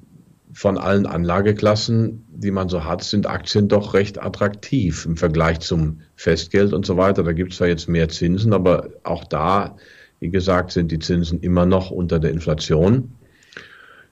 von 0.58 0.76
allen 0.76 1.06
Anlageklassen, 1.06 2.26
die 2.30 2.50
man 2.50 2.68
so 2.68 2.82
hat, 2.82 3.04
sind 3.04 3.28
Aktien 3.28 3.68
doch 3.68 3.94
recht 3.94 4.20
attraktiv 4.20 5.06
im 5.06 5.16
Vergleich 5.16 5.60
zum 5.60 6.00
Festgeld 6.16 6.72
und 6.72 6.84
so 6.84 6.96
weiter. 6.96 7.22
Da 7.22 7.32
gibt 7.32 7.52
es 7.52 7.58
zwar 7.58 7.68
jetzt 7.68 7.88
mehr 7.88 8.08
Zinsen, 8.08 8.52
aber 8.52 8.88
auch 9.04 9.22
da, 9.22 9.76
wie 10.18 10.30
gesagt, 10.30 10.72
sind 10.72 10.90
die 10.90 10.98
Zinsen 10.98 11.38
immer 11.42 11.64
noch 11.64 11.92
unter 11.92 12.18
der 12.18 12.32
Inflation. 12.32 13.12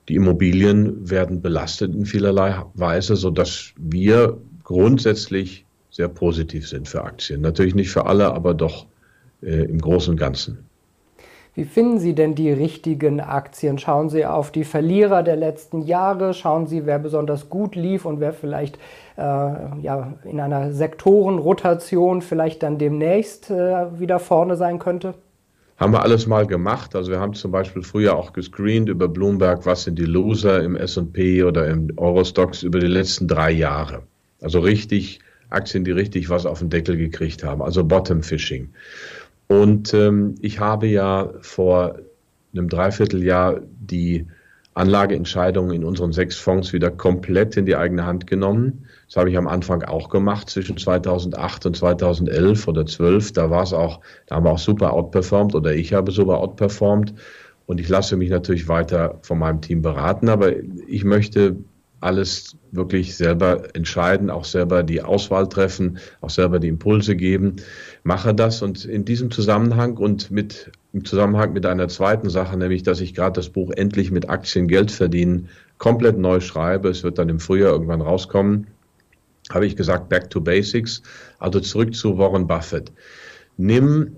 Die 0.08 0.14
Immobilien 0.14 1.10
werden 1.10 1.42
belastet 1.42 1.92
in 1.92 2.06
vielerlei 2.06 2.62
Weise, 2.74 3.16
sodass 3.16 3.72
wir 3.76 4.40
grundsätzlich 4.62 5.66
sehr 5.90 6.06
positiv 6.06 6.68
sind 6.68 6.86
für 6.86 7.02
Aktien. 7.02 7.40
Natürlich 7.40 7.74
nicht 7.74 7.90
für 7.90 8.06
alle, 8.06 8.32
aber 8.32 8.54
doch 8.54 8.86
äh, 9.42 9.64
im 9.64 9.80
Großen 9.80 10.12
und 10.12 10.20
Ganzen. 10.20 10.65
Wie 11.56 11.64
finden 11.64 11.98
Sie 11.98 12.14
denn 12.14 12.34
die 12.34 12.52
richtigen 12.52 13.18
Aktien? 13.18 13.78
Schauen 13.78 14.10
Sie 14.10 14.26
auf 14.26 14.52
die 14.52 14.62
Verlierer 14.62 15.22
der 15.22 15.36
letzten 15.36 15.80
Jahre, 15.80 16.34
schauen 16.34 16.66
Sie, 16.66 16.84
wer 16.84 16.98
besonders 16.98 17.48
gut 17.48 17.74
lief 17.74 18.04
und 18.04 18.20
wer 18.20 18.34
vielleicht 18.34 18.76
äh, 19.16 19.22
ja, 19.22 20.12
in 20.24 20.38
einer 20.38 20.72
Sektorenrotation 20.72 22.20
vielleicht 22.20 22.62
dann 22.62 22.76
demnächst 22.76 23.50
äh, 23.50 23.98
wieder 23.98 24.18
vorne 24.18 24.56
sein 24.56 24.78
könnte? 24.78 25.14
Haben 25.78 25.94
wir 25.94 26.02
alles 26.02 26.26
mal 26.26 26.46
gemacht. 26.46 26.94
Also 26.94 27.10
wir 27.10 27.20
haben 27.20 27.32
zum 27.32 27.52
Beispiel 27.52 27.82
früher 27.82 28.16
auch 28.16 28.34
gescreent 28.34 28.90
über 28.90 29.08
Bloomberg, 29.08 29.64
was 29.64 29.84
sind 29.84 29.98
die 29.98 30.04
Loser 30.04 30.62
im 30.62 30.76
S&P 30.76 31.42
oder 31.42 31.68
im 31.68 31.90
Eurostox 31.96 32.64
über 32.64 32.80
die 32.80 32.86
letzten 32.86 33.28
drei 33.28 33.50
Jahre. 33.50 34.02
Also 34.42 34.60
richtig 34.60 35.20
Aktien, 35.48 35.84
die 35.84 35.92
richtig 35.92 36.28
was 36.28 36.44
auf 36.44 36.58
den 36.58 36.68
Deckel 36.68 36.98
gekriegt 36.98 37.44
haben. 37.44 37.62
Also 37.62 37.82
Bottom 37.82 38.22
Fishing. 38.22 38.68
Und 39.48 39.94
ähm, 39.94 40.34
ich 40.40 40.60
habe 40.60 40.86
ja 40.86 41.32
vor 41.40 41.96
einem 42.52 42.68
Dreivierteljahr 42.68 43.60
die 43.80 44.26
Anlageentscheidungen 44.74 45.74
in 45.74 45.84
unseren 45.84 46.12
sechs 46.12 46.36
Fonds 46.36 46.74
wieder 46.74 46.90
komplett 46.90 47.56
in 47.56 47.64
die 47.64 47.76
eigene 47.76 48.04
Hand 48.04 48.26
genommen. 48.26 48.86
Das 49.06 49.16
habe 49.16 49.30
ich 49.30 49.38
am 49.38 49.48
Anfang 49.48 49.82
auch 49.82 50.10
gemacht 50.10 50.50
zwischen 50.50 50.76
2008 50.76 51.66
und 51.66 51.76
2011 51.76 52.68
oder 52.68 52.84
12. 52.84 53.32
Da 53.32 53.50
war 53.50 53.62
es 53.62 53.72
auch, 53.72 54.00
da 54.26 54.36
haben 54.36 54.44
wir 54.44 54.50
auch 54.50 54.58
super 54.58 54.92
outperformed 54.92 55.54
oder 55.54 55.74
ich 55.74 55.94
habe 55.94 56.12
super 56.12 56.38
outperformed. 56.38 57.14
Und 57.64 57.80
ich 57.80 57.88
lasse 57.88 58.16
mich 58.16 58.30
natürlich 58.30 58.68
weiter 58.68 59.18
von 59.22 59.38
meinem 59.38 59.60
Team 59.60 59.82
beraten, 59.82 60.28
aber 60.28 60.52
ich 60.86 61.04
möchte 61.04 61.56
alles 62.00 62.56
wirklich 62.72 63.16
selber 63.16 63.74
entscheiden, 63.74 64.30
auch 64.30 64.44
selber 64.44 64.82
die 64.82 65.02
Auswahl 65.02 65.48
treffen, 65.48 65.98
auch 66.20 66.30
selber 66.30 66.58
die 66.58 66.68
Impulse 66.68 67.16
geben. 67.16 67.56
Mache 68.04 68.34
das 68.34 68.62
und 68.62 68.84
in 68.84 69.04
diesem 69.04 69.30
Zusammenhang 69.30 69.96
und 69.96 70.30
mit 70.30 70.70
im 70.92 71.04
Zusammenhang 71.04 71.52
mit 71.52 71.66
einer 71.66 71.88
zweiten 71.88 72.30
Sache, 72.30 72.56
nämlich 72.56 72.82
dass 72.82 73.00
ich 73.00 73.14
gerade 73.14 73.34
das 73.34 73.50
Buch 73.50 73.70
Endlich 73.70 74.10
mit 74.10 74.28
Aktien 74.28 74.68
Geld 74.68 74.90
verdienen 74.90 75.48
komplett 75.78 76.18
neu 76.18 76.40
schreibe. 76.40 76.88
Es 76.88 77.02
wird 77.02 77.18
dann 77.18 77.28
im 77.28 77.40
Frühjahr 77.40 77.72
irgendwann 77.72 78.00
rauskommen. 78.00 78.68
Habe 79.50 79.66
ich 79.66 79.76
gesagt, 79.76 80.08
back 80.08 80.30
to 80.30 80.40
basics, 80.40 81.02
also 81.38 81.60
zurück 81.60 81.94
zu 81.94 82.18
Warren 82.18 82.46
Buffett. 82.46 82.92
Nimm 83.56 84.16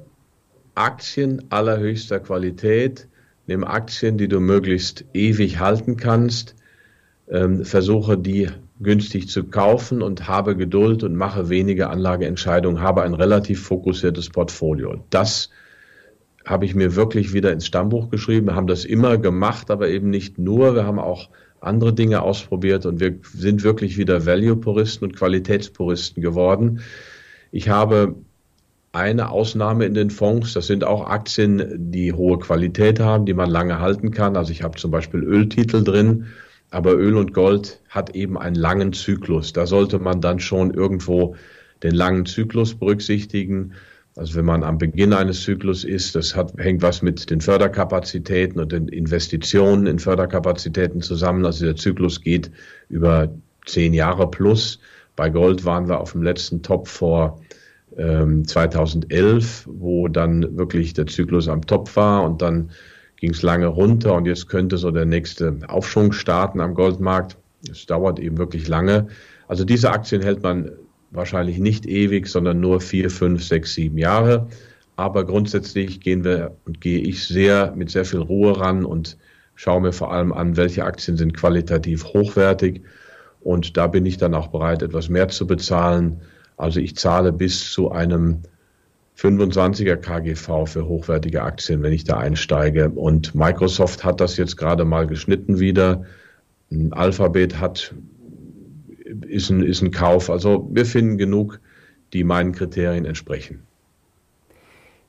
Aktien 0.75 1.45
allerhöchster 1.51 2.21
Qualität, 2.21 3.09
nimm 3.47 3.65
Aktien, 3.65 4.17
die 4.17 4.29
du 4.29 4.41
möglichst 4.41 5.05
ewig 5.13 5.59
halten 5.59 5.97
kannst, 5.97 6.55
ähm, 7.31 7.65
versuche 7.65 8.17
die 8.17 8.49
günstig 8.81 9.29
zu 9.29 9.45
kaufen 9.45 10.03
und 10.03 10.29
habe 10.29 10.57
Geduld 10.57 11.03
und 11.03 11.17
mache 11.17 11.49
wenige 11.49 11.91
Anlageentscheidungen, 11.91 12.81
habe 12.81 13.03
ein 13.03 13.15
relativ 13.15 13.63
fokussiertes 13.63 14.31
Portfolio. 14.31 15.05
Das 15.11 15.51
habe 16.47 16.65
ich 16.65 16.75
mir 16.75 16.97
wirklich 16.97 17.33
wieder 17.33 17.53
ins 17.53 17.67
Stammbuch 17.67 18.11
geschrieben. 18.11 18.47
Wir 18.47 18.55
haben 18.55 18.67
das 18.67 18.85
immer 18.85 19.19
gemacht, 19.19 19.71
aber 19.71 19.89
eben 19.89 20.11
nicht 20.11 20.39
nur. 20.39 20.75
Wir 20.75 20.85
haben 20.85 20.99
auch 20.99 21.29
andere 21.61 21.93
Dinge 21.93 22.23
ausprobiert 22.23 22.87
und 22.87 23.01
wir 23.01 23.17
sind 23.35 23.65
wirklich 23.65 23.99
wieder 23.99 24.25
Value-Puristen 24.25 25.09
und 25.09 25.17
Qualitätspuristen 25.17 26.23
geworden. 26.23 26.81
Ich 27.51 27.69
habe 27.69 28.15
eine 28.93 29.31
Ausnahme 29.31 29.85
in 29.85 29.95
den 29.95 30.11
Fonds. 30.11 30.55
Das 30.55 30.67
sind 30.67 30.85
auch 30.85 31.07
Aktien, 31.09 31.91
die 31.91 32.13
hohe 32.13 32.39
Qualität 32.39 33.01
haben, 33.01 33.27
die 33.27 33.35
man 33.35 33.51
lange 33.51 33.81
halten 33.81 34.13
kann. 34.13 34.37
Also 34.37 34.53
ich 34.53 34.63
habe 34.63 34.79
zum 34.79 34.91
Beispiel 34.91 35.23
Öltitel 35.23 35.85
drin 35.85 36.27
aber 36.71 36.95
Öl 36.95 37.17
und 37.17 37.33
Gold 37.33 37.81
hat 37.89 38.15
eben 38.15 38.39
einen 38.39 38.57
langen 38.57 38.93
Zyklus. 38.93 39.53
Da 39.53 39.67
sollte 39.67 39.99
man 39.99 40.21
dann 40.21 40.41
schon 40.41 40.73
irgendwo 40.75 41.37
den 41.83 41.95
langen 41.95 42.27
Zyklus 42.27 42.75
berücksichtigen. 42.75 43.73
Also 44.17 44.35
wenn 44.35 44.45
man 44.45 44.65
am 44.65 44.79
Beginn 44.79 45.13
eines 45.13 45.43
Zyklus 45.43 45.85
ist, 45.85 46.15
das 46.15 46.35
hat, 46.35 46.53
hängt 46.59 46.83
was 46.83 47.03
mit 47.03 47.31
den 47.31 47.41
Förderkapazitäten 47.41 48.61
und 48.61 48.73
den 48.73 48.89
Investitionen 48.89 49.87
in 49.87 49.99
Förderkapazitäten 49.99 51.01
zusammen. 51.01 51.47
Also 51.47 51.65
der 51.65 51.77
Zyklus 51.77 52.21
geht 52.21 52.51
über 52.89 53.33
zehn 53.65 53.95
Jahre 53.95 54.31
plus. 54.31 54.81
Bei 55.17 55.31
Gold 55.31 55.65
waren 55.65 55.89
wir 55.89 56.01
auf 56.01 56.13
dem 56.13 56.23
letzten 56.23 56.63
Top 56.63 56.89
vor 56.89 57.41
ähm, 57.97 58.47
2011, 58.47 59.69
wo 59.71 60.09
dann 60.09 60.57
wirklich 60.57 60.95
der 60.95 61.07
Zyklus 61.07 61.49
am 61.49 61.65
Top 61.67 61.95
war 61.97 62.25
und 62.25 62.43
dann 62.43 62.71
ging 63.19 63.31
es 63.31 63.43
lange 63.43 63.67
runter 63.67 64.15
und 64.15 64.27
jetzt 64.27 64.49
könnte 64.49 64.79
so 64.79 64.91
der 64.91 65.05
nächste 65.05 65.59
Aufschwung 65.67 66.13
starten 66.13 66.61
am 66.61 66.75
Goldmarkt. 66.75 67.37
Es 67.71 67.87
dauert 67.87 68.21
eben 68.21 68.39
wirklich 68.39 68.69
lange. 68.69 69.09
Also 69.49 69.65
diese 69.65 69.91
Aktien 69.91 70.23
hält 70.23 70.43
man 70.43 70.71
wahrscheinlich 71.11 71.59
nicht 71.59 71.87
ewig, 71.87 72.29
sondern 72.29 72.61
nur 72.61 72.81
vier, 72.81 73.11
fünf, 73.11 73.43
sechs, 73.43 73.75
sieben 73.75 73.99
Jahre. 73.99 74.49
Aber 74.97 75.25
grundsätzlich 75.25 76.01
gehen 76.01 76.25
wir 76.25 76.57
und 76.65 76.81
gehe 76.81 77.01
ich 77.01 77.27
sehr 77.27 77.73
mit 77.77 77.91
sehr 77.91 78.05
viel 78.05 78.21
Ruhe 78.21 78.59
ran 78.59 78.85
und 78.85 79.17
schaue 79.55 79.81
mir 79.81 79.93
vor 79.93 80.13
allem 80.13 80.33
an, 80.33 80.57
welche 80.57 80.85
Aktien 80.85 81.17
sind 81.17 81.37
qualitativ 81.37 82.05
hochwertig. 82.05 82.83
Und 83.41 83.77
da 83.77 83.87
bin 83.87 84.07
ich 84.07 84.19
dann 84.19 84.35
auch 84.35 84.49
bereit, 84.49 84.83
etwas 84.83 85.09
mehr 85.09 85.29
zu 85.29 85.47
bezahlen. 85.47 86.21
Also 86.57 86.81
ich 86.81 86.97
zahle 86.97 87.33
bis 87.33 87.73
zu 87.73 87.91
einem 87.91 88.43
25er 89.19 89.97
KGV 89.97 90.67
für 90.67 90.87
hochwertige 90.87 91.43
Aktien, 91.43 91.83
wenn 91.83 91.93
ich 91.93 92.05
da 92.05 92.19
einsteige. 92.19 92.91
Und 92.91 93.35
Microsoft 93.35 94.05
hat 94.05 94.21
das 94.21 94.37
jetzt 94.37 94.57
gerade 94.57 94.85
mal 94.85 95.07
geschnitten 95.07 95.59
wieder. 95.59 96.05
Alphabet 96.93 97.59
hat, 97.59 97.95
ist 99.27 99.51
ein, 99.51 99.63
ist 99.63 99.83
ein 99.83 99.91
Kauf. 99.91 100.31
Also 100.31 100.69
wir 100.73 100.87
finden 100.87 101.19
genug, 101.19 101.61
die 102.13 102.23
meinen 102.23 102.53
Kriterien 102.53 103.05
entsprechen. 103.05 103.65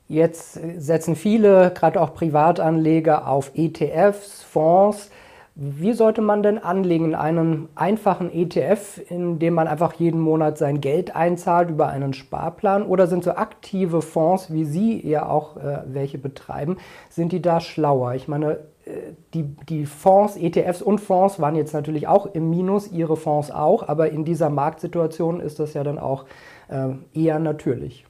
Jetzt 0.08 0.58
setzen 0.78 1.14
viele, 1.14 1.72
gerade 1.72 2.00
auch 2.00 2.14
Privatanleger, 2.14 3.28
auf 3.28 3.52
ETFs, 3.54 4.42
Fonds. 4.42 5.10
Wie 5.56 5.92
sollte 5.92 6.22
man 6.22 6.42
denn 6.42 6.58
anlegen 6.58 7.06
in 7.06 7.14
einem 7.14 7.68
einfachen 7.74 8.32
ETF, 8.32 9.00
in 9.08 9.38
dem 9.38 9.54
man 9.54 9.66
einfach 9.66 9.94
jeden 9.94 10.20
Monat 10.20 10.58
sein 10.58 10.80
Geld 10.80 11.16
einzahlt 11.16 11.70
über 11.70 11.88
einen 11.88 12.14
Sparplan? 12.14 12.84
Oder 12.84 13.06
sind 13.08 13.24
so 13.24 13.32
aktive 13.32 14.00
Fonds, 14.00 14.52
wie 14.52 14.64
Sie 14.64 15.06
ja 15.06 15.28
auch 15.28 15.56
äh, 15.56 15.82
welche 15.86 16.18
betreiben, 16.18 16.76
sind 17.08 17.32
die 17.32 17.42
da 17.42 17.60
schlauer? 17.60 18.14
Ich 18.14 18.28
meine, 18.28 18.60
äh, 18.84 19.12
die, 19.34 19.42
die 19.68 19.86
Fonds, 19.86 20.36
ETFs 20.36 20.82
und 20.82 21.00
Fonds 21.00 21.40
waren 21.40 21.56
jetzt 21.56 21.74
natürlich 21.74 22.06
auch 22.06 22.26
im 22.26 22.48
Minus, 22.48 22.90
Ihre 22.90 23.16
Fonds 23.16 23.50
auch, 23.50 23.86
aber 23.88 24.10
in 24.10 24.24
dieser 24.24 24.50
Marktsituation 24.50 25.40
ist 25.40 25.58
das 25.58 25.74
ja 25.74 25.82
dann 25.82 25.98
auch 25.98 26.26
äh, 26.68 26.90
eher 27.12 27.40
natürlich. 27.40 28.06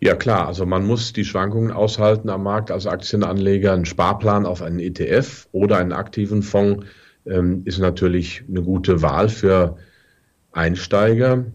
Ja 0.00 0.14
klar, 0.14 0.46
also 0.46 0.66
man 0.66 0.86
muss 0.86 1.12
die 1.12 1.24
Schwankungen 1.24 1.70
aushalten 1.70 2.28
am 2.28 2.42
Markt 2.42 2.70
als 2.70 2.86
Aktienanleger. 2.86 3.72
Ein 3.72 3.86
Sparplan 3.86 4.44
auf 4.44 4.60
einen 4.60 4.78
ETF 4.78 5.48
oder 5.52 5.78
einen 5.78 5.92
aktiven 5.92 6.42
Fonds 6.42 6.86
ähm, 7.24 7.62
ist 7.64 7.78
natürlich 7.78 8.44
eine 8.48 8.62
gute 8.62 9.00
Wahl 9.00 9.28
für 9.28 9.76
Einsteiger. 10.52 11.46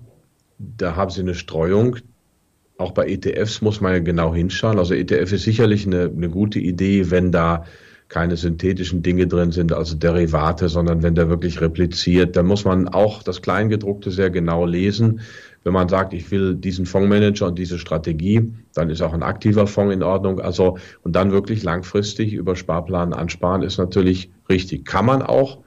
Da 0.57 0.95
haben 0.95 1.11
sie 1.11 1.21
eine 1.21 1.35
Streuung. 1.35 1.97
Auch 2.77 2.91
bei 2.93 3.07
ETFs 3.07 3.61
muss 3.61 3.79
man 3.79 3.93
ja 3.93 3.99
genau 3.99 4.33
hinschauen. 4.33 4.79
Also 4.79 4.95
ETF 4.95 5.33
ist 5.33 5.43
sicherlich 5.43 5.85
eine, 5.85 6.05
eine 6.05 6.29
gute 6.29 6.59
Idee, 6.59 7.11
wenn 7.11 7.31
da 7.31 7.65
keine 8.11 8.35
synthetischen 8.35 9.01
Dinge 9.01 9.25
drin 9.25 9.53
sind, 9.53 9.71
also 9.71 9.95
Derivate, 9.95 10.67
sondern 10.67 11.01
wenn 11.01 11.15
der 11.15 11.29
wirklich 11.29 11.61
repliziert, 11.61 12.35
dann 12.35 12.45
muss 12.45 12.65
man 12.65 12.89
auch 12.89 13.23
das 13.23 13.41
Kleingedruckte 13.41 14.11
sehr 14.11 14.29
genau 14.29 14.65
lesen. 14.65 15.21
Wenn 15.63 15.71
man 15.71 15.87
sagt, 15.87 16.13
ich 16.13 16.29
will 16.29 16.55
diesen 16.55 16.85
Fondsmanager 16.85 17.47
und 17.47 17.57
diese 17.57 17.79
Strategie, 17.79 18.51
dann 18.73 18.89
ist 18.89 19.01
auch 19.01 19.13
ein 19.13 19.23
aktiver 19.23 19.65
Fonds 19.65 19.93
in 19.93 20.03
Ordnung. 20.03 20.41
Also, 20.41 20.77
und 21.03 21.15
dann 21.15 21.31
wirklich 21.31 21.63
langfristig 21.63 22.33
über 22.33 22.57
Sparplan 22.57 23.13
ansparen 23.13 23.63
ist 23.63 23.77
natürlich 23.77 24.29
richtig. 24.49 24.83
Kann 24.83 25.05
man 25.05 25.21
auch 25.21 25.59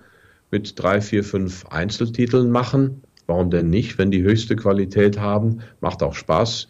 mit 0.50 0.78
drei, 0.78 1.00
vier, 1.00 1.24
fünf 1.24 1.64
Einzeltiteln 1.68 2.50
machen. 2.50 3.02
Warum 3.26 3.48
denn 3.48 3.70
nicht? 3.70 3.96
Wenn 3.96 4.10
die 4.10 4.22
höchste 4.22 4.54
Qualität 4.54 5.18
haben, 5.18 5.60
macht 5.80 6.02
auch 6.02 6.14
Spaß. 6.14 6.68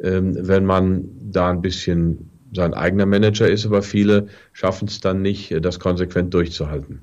Ähm, 0.00 0.36
wenn 0.38 0.64
man 0.64 1.08
da 1.20 1.50
ein 1.50 1.60
bisschen 1.60 2.30
sein 2.52 2.74
eigener 2.74 3.06
Manager 3.06 3.48
ist, 3.48 3.66
aber 3.66 3.82
viele 3.82 4.28
schaffen 4.52 4.88
es 4.88 5.00
dann 5.00 5.22
nicht, 5.22 5.54
das 5.64 5.80
konsequent 5.80 6.32
durchzuhalten. 6.34 7.02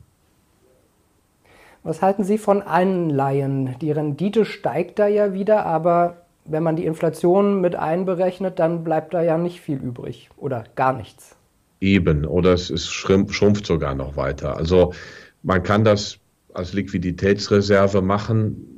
Was 1.83 2.01
halten 2.01 2.23
Sie 2.23 2.39
von 2.39 2.63
Anleihen? 2.63 3.75
Die 3.79 3.91
Rendite 3.91 4.45
steigt 4.45 4.97
da 4.97 5.07
ja 5.07 5.33
wieder, 5.33 5.65
aber 5.67 6.25
wenn 6.45 6.63
man 6.63 6.75
die 6.75 6.85
Inflation 6.85 7.61
mit 7.61 7.75
einberechnet, 7.75 8.59
dann 8.59 8.83
bleibt 8.83 9.13
da 9.13 9.21
ja 9.21 9.37
nicht 9.37 9.61
viel 9.61 9.77
übrig 9.77 10.29
oder 10.37 10.63
gar 10.75 10.93
nichts. 10.93 11.35
Eben, 11.81 12.25
oder 12.25 12.53
es 12.53 12.69
ist, 12.69 12.87
schrumpft 12.87 13.65
sogar 13.65 13.93
noch 13.93 14.17
weiter. 14.17 14.57
Also 14.57 14.93
man 15.43 15.61
kann 15.61 15.83
das 15.83 16.17
als 16.53 16.73
Liquiditätsreserve 16.73 18.01
machen. 18.01 18.74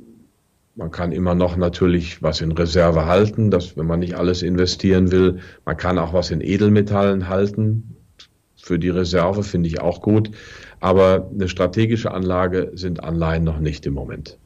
Man 0.78 0.92
kann 0.92 1.10
immer 1.10 1.34
noch 1.34 1.56
natürlich 1.56 2.22
was 2.22 2.40
in 2.40 2.52
Reserve 2.52 3.04
halten, 3.06 3.50
dass, 3.50 3.76
wenn 3.76 3.86
man 3.86 3.98
nicht 3.98 4.14
alles 4.14 4.42
investieren 4.42 5.10
will. 5.10 5.40
Man 5.64 5.76
kann 5.76 5.98
auch 5.98 6.12
was 6.12 6.30
in 6.30 6.40
Edelmetallen 6.40 7.28
halten. 7.28 7.96
Für 8.54 8.78
die 8.78 8.88
Reserve 8.88 9.42
finde 9.42 9.68
ich 9.68 9.80
auch 9.80 10.00
gut. 10.00 10.30
Aber 10.78 11.28
eine 11.34 11.48
strategische 11.48 12.12
Anlage 12.12 12.70
sind 12.74 13.02
Anleihen 13.02 13.42
noch 13.42 13.58
nicht 13.58 13.86
im 13.86 13.94
Moment. 13.94 14.38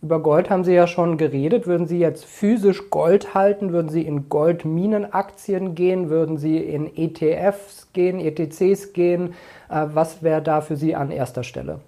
Über 0.00 0.22
Gold 0.22 0.48
haben 0.48 0.62
Sie 0.62 0.74
ja 0.74 0.86
schon 0.86 1.18
geredet. 1.18 1.66
Würden 1.66 1.88
Sie 1.88 1.98
jetzt 1.98 2.24
physisch 2.24 2.88
Gold 2.88 3.34
halten? 3.34 3.72
Würden 3.72 3.88
Sie 3.88 4.02
in 4.02 4.28
Goldminenaktien 4.28 5.74
gehen? 5.74 6.08
Würden 6.08 6.38
Sie 6.38 6.56
in 6.56 6.96
ETFs 6.96 7.88
gehen, 7.94 8.20
ETCs 8.20 8.92
gehen? 8.92 9.34
Äh, 9.68 9.86
was 9.92 10.22
wäre 10.22 10.40
da 10.40 10.60
für 10.60 10.76
Sie 10.76 10.94
an 10.94 11.10
erster 11.10 11.42
Stelle? 11.42 11.80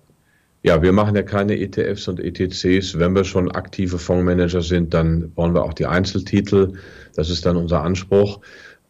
Ja, 0.63 0.83
wir 0.83 0.93
machen 0.93 1.17
ja 1.17 1.23
keine 1.23 1.59
ETFs 1.59 2.07
und 2.09 2.21
ETCs. 2.21 2.99
Wenn 2.99 3.15
wir 3.15 3.25
schon 3.25 3.51
aktive 3.51 3.99
Fondsmanager 3.99 4.61
sind, 4.61 4.93
dann 4.93 5.33
wollen 5.35 5.55
wir 5.55 5.65
auch 5.65 5.73
die 5.73 5.87
Einzeltitel. 5.87 6.75
Das 7.15 7.31
ist 7.31 7.47
dann 7.47 7.57
unser 7.57 7.83
Anspruch. 7.83 8.41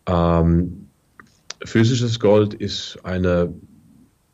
Ähm, 0.07 0.89
physisches 1.65 2.19
Gold 2.19 2.55
ist 2.55 2.99
eine 3.05 3.55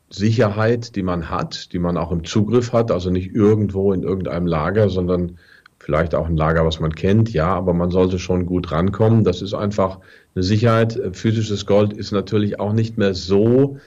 Sicherheit, 0.08 0.96
die 0.96 1.02
man 1.02 1.28
hat, 1.28 1.72
die 1.72 1.78
man 1.78 1.98
auch 1.98 2.10
im 2.10 2.24
Zugriff 2.24 2.72
hat, 2.72 2.90
also 2.90 3.10
nicht 3.10 3.34
irgendwo 3.34 3.92
in 3.92 4.02
irgendeinem 4.02 4.46
Lager, 4.46 4.88
sondern 4.88 5.38
vielleicht 5.78 6.14
auch 6.14 6.26
ein 6.26 6.36
Lager, 6.36 6.64
was 6.64 6.80
man 6.80 6.94
kennt, 6.94 7.32
ja, 7.32 7.54
aber 7.54 7.74
man 7.74 7.90
sollte 7.90 8.18
schon 8.18 8.46
gut 8.46 8.72
rankommen. 8.72 9.24
Das 9.24 9.42
ist 9.42 9.52
einfach 9.52 10.00
eine 10.34 10.42
Sicherheit. 10.42 10.98
Physisches 11.12 11.66
Gold 11.66 11.92
ist 11.92 12.12
natürlich 12.12 12.58
auch 12.60 12.72
nicht 12.72 12.96
mehr 12.96 13.14
so 13.14 13.78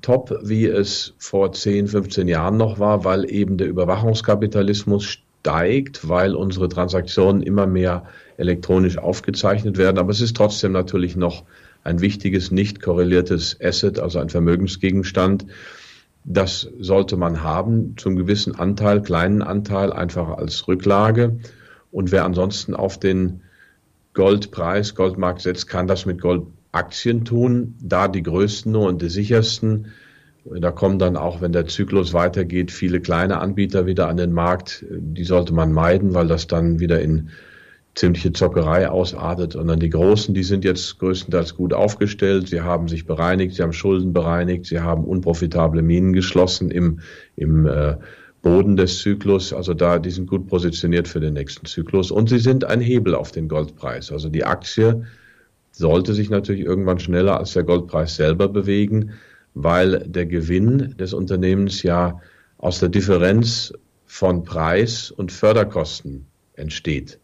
top, 0.00 0.36
wie 0.42 0.66
es 0.66 1.14
vor 1.18 1.52
10, 1.52 1.88
15 1.88 2.28
Jahren 2.28 2.56
noch 2.56 2.78
war, 2.78 3.04
weil 3.04 3.30
eben 3.30 3.56
der 3.56 3.68
Überwachungskapitalismus 3.68 5.04
steigt, 5.04 6.08
weil 6.08 6.34
unsere 6.34 6.68
Transaktionen 6.68 7.42
immer 7.42 7.66
mehr 7.66 8.04
elektronisch 8.36 8.98
aufgezeichnet 8.98 9.78
werden. 9.78 9.98
Aber 9.98 10.10
es 10.10 10.20
ist 10.20 10.36
trotzdem 10.36 10.72
natürlich 10.72 11.16
noch 11.16 11.44
ein 11.84 12.00
wichtiges, 12.00 12.50
nicht 12.50 12.82
korreliertes 12.82 13.58
Asset, 13.62 13.98
also 13.98 14.18
ein 14.18 14.28
Vermögensgegenstand. 14.28 15.46
Das 16.24 16.68
sollte 16.80 17.16
man 17.16 17.44
haben, 17.44 17.96
zum 17.96 18.16
gewissen 18.16 18.56
Anteil, 18.56 19.00
kleinen 19.02 19.42
Anteil, 19.42 19.92
einfach 19.92 20.30
als 20.30 20.66
Rücklage. 20.66 21.38
Und 21.92 22.10
wer 22.10 22.24
ansonsten 22.24 22.74
auf 22.74 22.98
den 22.98 23.42
Goldpreis, 24.14 24.96
Goldmarkt 24.96 25.42
setzt, 25.42 25.68
kann 25.68 25.86
das 25.86 26.06
mit 26.06 26.20
Goldaktien 26.76 27.24
tun, 27.24 27.74
da 27.80 28.06
die 28.06 28.22
größten 28.22 28.76
und 28.76 29.00
die 29.00 29.08
sichersten. 29.08 29.86
Da 30.44 30.70
kommen 30.70 30.98
dann 30.98 31.16
auch, 31.16 31.40
wenn 31.40 31.52
der 31.52 31.66
Zyklus 31.66 32.12
weitergeht, 32.12 32.70
viele 32.70 33.00
kleine 33.00 33.38
Anbieter 33.38 33.86
wieder 33.86 34.08
an 34.08 34.18
den 34.18 34.32
Markt. 34.32 34.84
Die 34.90 35.24
sollte 35.24 35.54
man 35.54 35.72
meiden, 35.72 36.12
weil 36.12 36.28
das 36.28 36.46
dann 36.48 36.78
wieder 36.78 37.00
in 37.00 37.30
ziemliche 37.94 38.32
Zockerei 38.32 38.90
ausartet. 38.90 39.56
Und 39.56 39.68
dann 39.68 39.80
die 39.80 39.88
Großen, 39.88 40.34
die 40.34 40.42
sind 40.42 40.64
jetzt 40.64 40.98
größtenteils 40.98 41.54
gut 41.54 41.72
aufgestellt. 41.72 42.48
Sie 42.48 42.60
haben 42.60 42.88
sich 42.88 43.06
bereinigt, 43.06 43.54
sie 43.54 43.62
haben 43.62 43.72
Schulden 43.72 44.12
bereinigt, 44.12 44.66
sie 44.66 44.80
haben 44.80 45.04
unprofitable 45.04 45.80
Minen 45.80 46.12
geschlossen 46.12 46.70
im, 46.70 47.00
im 47.36 47.66
äh, 47.66 47.96
Boden 48.42 48.76
des 48.76 48.98
Zyklus. 48.98 49.54
Also 49.54 49.72
da, 49.72 49.98
die 49.98 50.10
sind 50.10 50.28
gut 50.28 50.46
positioniert 50.46 51.08
für 51.08 51.20
den 51.20 51.32
nächsten 51.32 51.64
Zyklus. 51.64 52.10
Und 52.10 52.28
sie 52.28 52.38
sind 52.38 52.66
ein 52.66 52.82
Hebel 52.82 53.14
auf 53.14 53.32
den 53.32 53.48
Goldpreis. 53.48 54.12
Also 54.12 54.28
die 54.28 54.44
Aktie 54.44 55.06
sollte 55.76 56.14
sich 56.14 56.30
natürlich 56.30 56.62
irgendwann 56.62 56.98
schneller 56.98 57.38
als 57.38 57.52
der 57.52 57.64
Goldpreis 57.64 58.16
selber 58.16 58.48
bewegen, 58.48 59.12
weil 59.54 60.00
der 60.06 60.24
Gewinn 60.24 60.94
des 60.96 61.12
Unternehmens 61.12 61.82
ja 61.82 62.20
aus 62.56 62.80
der 62.80 62.88
Differenz 62.88 63.74
von 64.06 64.42
Preis 64.44 65.10
und 65.10 65.30
Förderkosten 65.30 66.26
entsteht. 66.54 67.18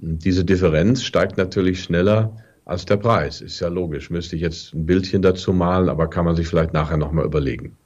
Und 0.00 0.24
diese 0.24 0.44
Differenz 0.44 1.04
steigt 1.04 1.36
natürlich 1.36 1.82
schneller 1.82 2.36
als 2.64 2.86
der 2.86 2.96
Preis. 2.96 3.40
Ist 3.40 3.60
ja 3.60 3.68
logisch. 3.68 4.10
Müsste 4.10 4.34
ich 4.34 4.42
jetzt 4.42 4.74
ein 4.74 4.84
Bildchen 4.84 5.22
dazu 5.22 5.52
malen, 5.52 5.88
aber 5.88 6.08
kann 6.08 6.24
man 6.24 6.34
sich 6.34 6.48
vielleicht 6.48 6.72
nachher 6.72 6.96
nochmal 6.96 7.24
überlegen. 7.24 7.76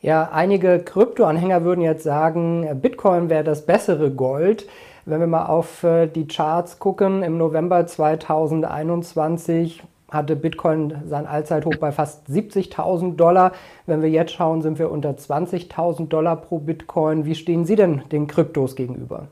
Ja, 0.00 0.30
einige 0.30 0.78
Kryptoanhänger 0.78 1.64
würden 1.64 1.80
jetzt 1.80 2.04
sagen, 2.04 2.68
Bitcoin 2.80 3.28
wäre 3.28 3.42
das 3.42 3.66
bessere 3.66 4.12
Gold. 4.12 4.66
Wenn 5.08 5.20
wir 5.20 5.26
mal 5.26 5.46
auf 5.46 5.84
äh, 5.84 6.06
die 6.06 6.28
Charts 6.28 6.78
gucken, 6.78 7.22
im 7.22 7.38
November 7.38 7.86
2021 7.86 9.82
hatte 10.10 10.36
Bitcoin 10.36 10.96
sein 11.08 11.26
Allzeithoch 11.26 11.76
bei 11.76 11.92
fast 11.92 12.28
70.000 12.28 13.16
Dollar. 13.16 13.52
Wenn 13.86 14.02
wir 14.02 14.10
jetzt 14.10 14.32
schauen, 14.32 14.60
sind 14.60 14.78
wir 14.78 14.90
unter 14.90 15.12
20.000 15.12 16.08
Dollar 16.08 16.36
pro 16.36 16.58
Bitcoin. 16.58 17.24
Wie 17.24 17.34
stehen 17.34 17.64
Sie 17.64 17.74
denn 17.74 18.02
den 18.12 18.26
Kryptos 18.26 18.76
gegenüber? 18.76 19.28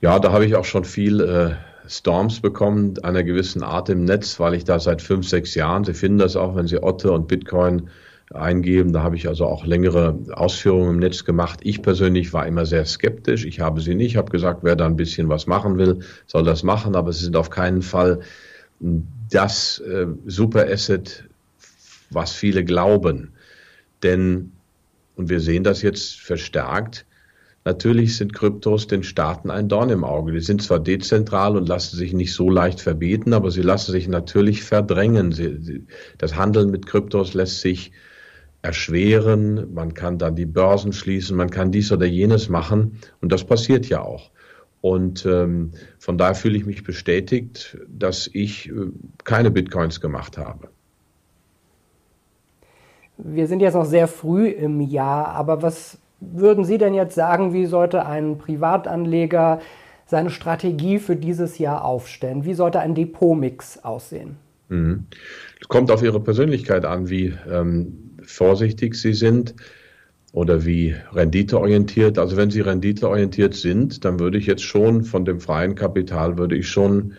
Ja, 0.00 0.18
da 0.18 0.32
habe 0.32 0.46
ich 0.46 0.56
auch 0.56 0.64
schon 0.64 0.84
viel 0.84 1.20
äh, 1.20 1.50
Storms 1.86 2.40
bekommen, 2.40 2.94
einer 3.02 3.22
gewissen 3.22 3.62
Art 3.62 3.90
im 3.90 4.06
Netz, 4.06 4.40
weil 4.40 4.54
ich 4.54 4.64
da 4.64 4.78
seit 4.78 5.02
fünf, 5.02 5.28
sechs 5.28 5.54
Jahren, 5.54 5.84
Sie 5.84 5.92
finden 5.92 6.16
das 6.16 6.36
auch, 6.36 6.56
wenn 6.56 6.66
Sie 6.66 6.82
Otte 6.82 7.12
und 7.12 7.28
Bitcoin 7.28 7.90
eingeben. 8.34 8.92
Da 8.92 9.02
habe 9.02 9.16
ich 9.16 9.28
also 9.28 9.46
auch 9.46 9.66
längere 9.66 10.18
Ausführungen 10.32 10.90
im 10.90 10.98
Netz 10.98 11.24
gemacht. 11.24 11.60
Ich 11.62 11.82
persönlich 11.82 12.32
war 12.32 12.46
immer 12.46 12.66
sehr 12.66 12.84
skeptisch. 12.84 13.44
Ich 13.44 13.60
habe 13.60 13.80
sie 13.80 13.94
nicht. 13.94 14.12
Ich 14.12 14.16
habe 14.16 14.30
gesagt, 14.30 14.60
wer 14.62 14.76
da 14.76 14.86
ein 14.86 14.96
bisschen 14.96 15.28
was 15.28 15.46
machen 15.46 15.78
will, 15.78 16.00
soll 16.26 16.44
das 16.44 16.62
machen. 16.62 16.94
Aber 16.94 17.10
es 17.10 17.20
sind 17.20 17.36
auf 17.36 17.50
keinen 17.50 17.82
Fall 17.82 18.20
das 19.30 19.78
äh, 19.80 20.06
Superasset, 20.26 21.24
was 22.10 22.32
viele 22.32 22.64
glauben. 22.64 23.32
Denn, 24.02 24.52
und 25.16 25.28
wir 25.28 25.40
sehen 25.40 25.64
das 25.64 25.82
jetzt 25.82 26.20
verstärkt, 26.20 27.06
Natürlich 27.66 28.16
sind 28.16 28.32
Kryptos 28.32 28.86
den 28.86 29.02
Staaten 29.02 29.50
ein 29.50 29.68
Dorn 29.68 29.90
im 29.90 30.02
Auge. 30.02 30.32
Die 30.32 30.40
sind 30.40 30.62
zwar 30.62 30.80
dezentral 30.80 31.58
und 31.58 31.68
lassen 31.68 31.94
sich 31.94 32.14
nicht 32.14 32.32
so 32.32 32.48
leicht 32.48 32.80
verbieten, 32.80 33.34
aber 33.34 33.50
sie 33.50 33.60
lassen 33.60 33.92
sich 33.92 34.08
natürlich 34.08 34.64
verdrängen. 34.64 35.32
Sie, 35.32 35.58
sie, 35.60 35.86
das 36.16 36.36
Handeln 36.36 36.70
mit 36.70 36.86
Kryptos 36.86 37.34
lässt 37.34 37.60
sich 37.60 37.92
erschweren, 38.62 39.72
man 39.72 39.94
kann 39.94 40.18
dann 40.18 40.36
die 40.36 40.46
Börsen 40.46 40.92
schließen, 40.92 41.36
man 41.36 41.50
kann 41.50 41.72
dies 41.72 41.90
oder 41.92 42.06
jenes 42.06 42.48
machen 42.48 42.98
und 43.20 43.32
das 43.32 43.44
passiert 43.44 43.88
ja 43.88 44.02
auch. 44.02 44.30
Und 44.82 45.26
ähm, 45.26 45.72
von 45.98 46.16
daher 46.16 46.34
fühle 46.34 46.56
ich 46.56 46.66
mich 46.66 46.84
bestätigt, 46.84 47.78
dass 47.88 48.30
ich 48.32 48.70
äh, 48.70 48.72
keine 49.24 49.50
Bitcoins 49.50 50.00
gemacht 50.00 50.38
habe. 50.38 50.68
Wir 53.18 53.46
sind 53.46 53.60
jetzt 53.60 53.74
noch 53.74 53.84
sehr 53.84 54.08
früh 54.08 54.48
im 54.48 54.80
Jahr, 54.80 55.28
aber 55.28 55.60
was 55.62 55.98
würden 56.20 56.64
Sie 56.64 56.78
denn 56.78 56.94
jetzt 56.94 57.14
sagen, 57.14 57.52
wie 57.52 57.66
sollte 57.66 58.06
ein 58.06 58.38
Privatanleger 58.38 59.60
seine 60.06 60.30
Strategie 60.30 60.98
für 60.98 61.16
dieses 61.16 61.58
Jahr 61.58 61.84
aufstellen? 61.84 62.44
Wie 62.44 62.54
sollte 62.54 62.80
ein 62.80 62.94
Depotmix 62.94 63.78
aussehen? 63.84 64.36
Mhm. 64.68 65.06
Es 65.60 65.68
kommt 65.68 65.90
auf 65.90 66.02
Ihre 66.02 66.20
Persönlichkeit 66.20 66.84
an, 66.84 67.10
wie 67.10 67.34
ähm, 67.50 68.09
vorsichtig 68.30 68.94
Sie 68.94 69.14
sind 69.14 69.54
oder 70.32 70.64
wie 70.64 70.94
renditeorientiert. 71.12 72.18
Also 72.18 72.36
wenn 72.36 72.50
Sie 72.50 72.60
renditeorientiert 72.60 73.54
sind, 73.54 74.04
dann 74.04 74.20
würde 74.20 74.38
ich 74.38 74.46
jetzt 74.46 74.62
schon 74.62 75.04
von 75.04 75.24
dem 75.24 75.40
freien 75.40 75.74
Kapital, 75.74 76.38
würde 76.38 76.56
ich 76.56 76.68
schon 76.68 77.14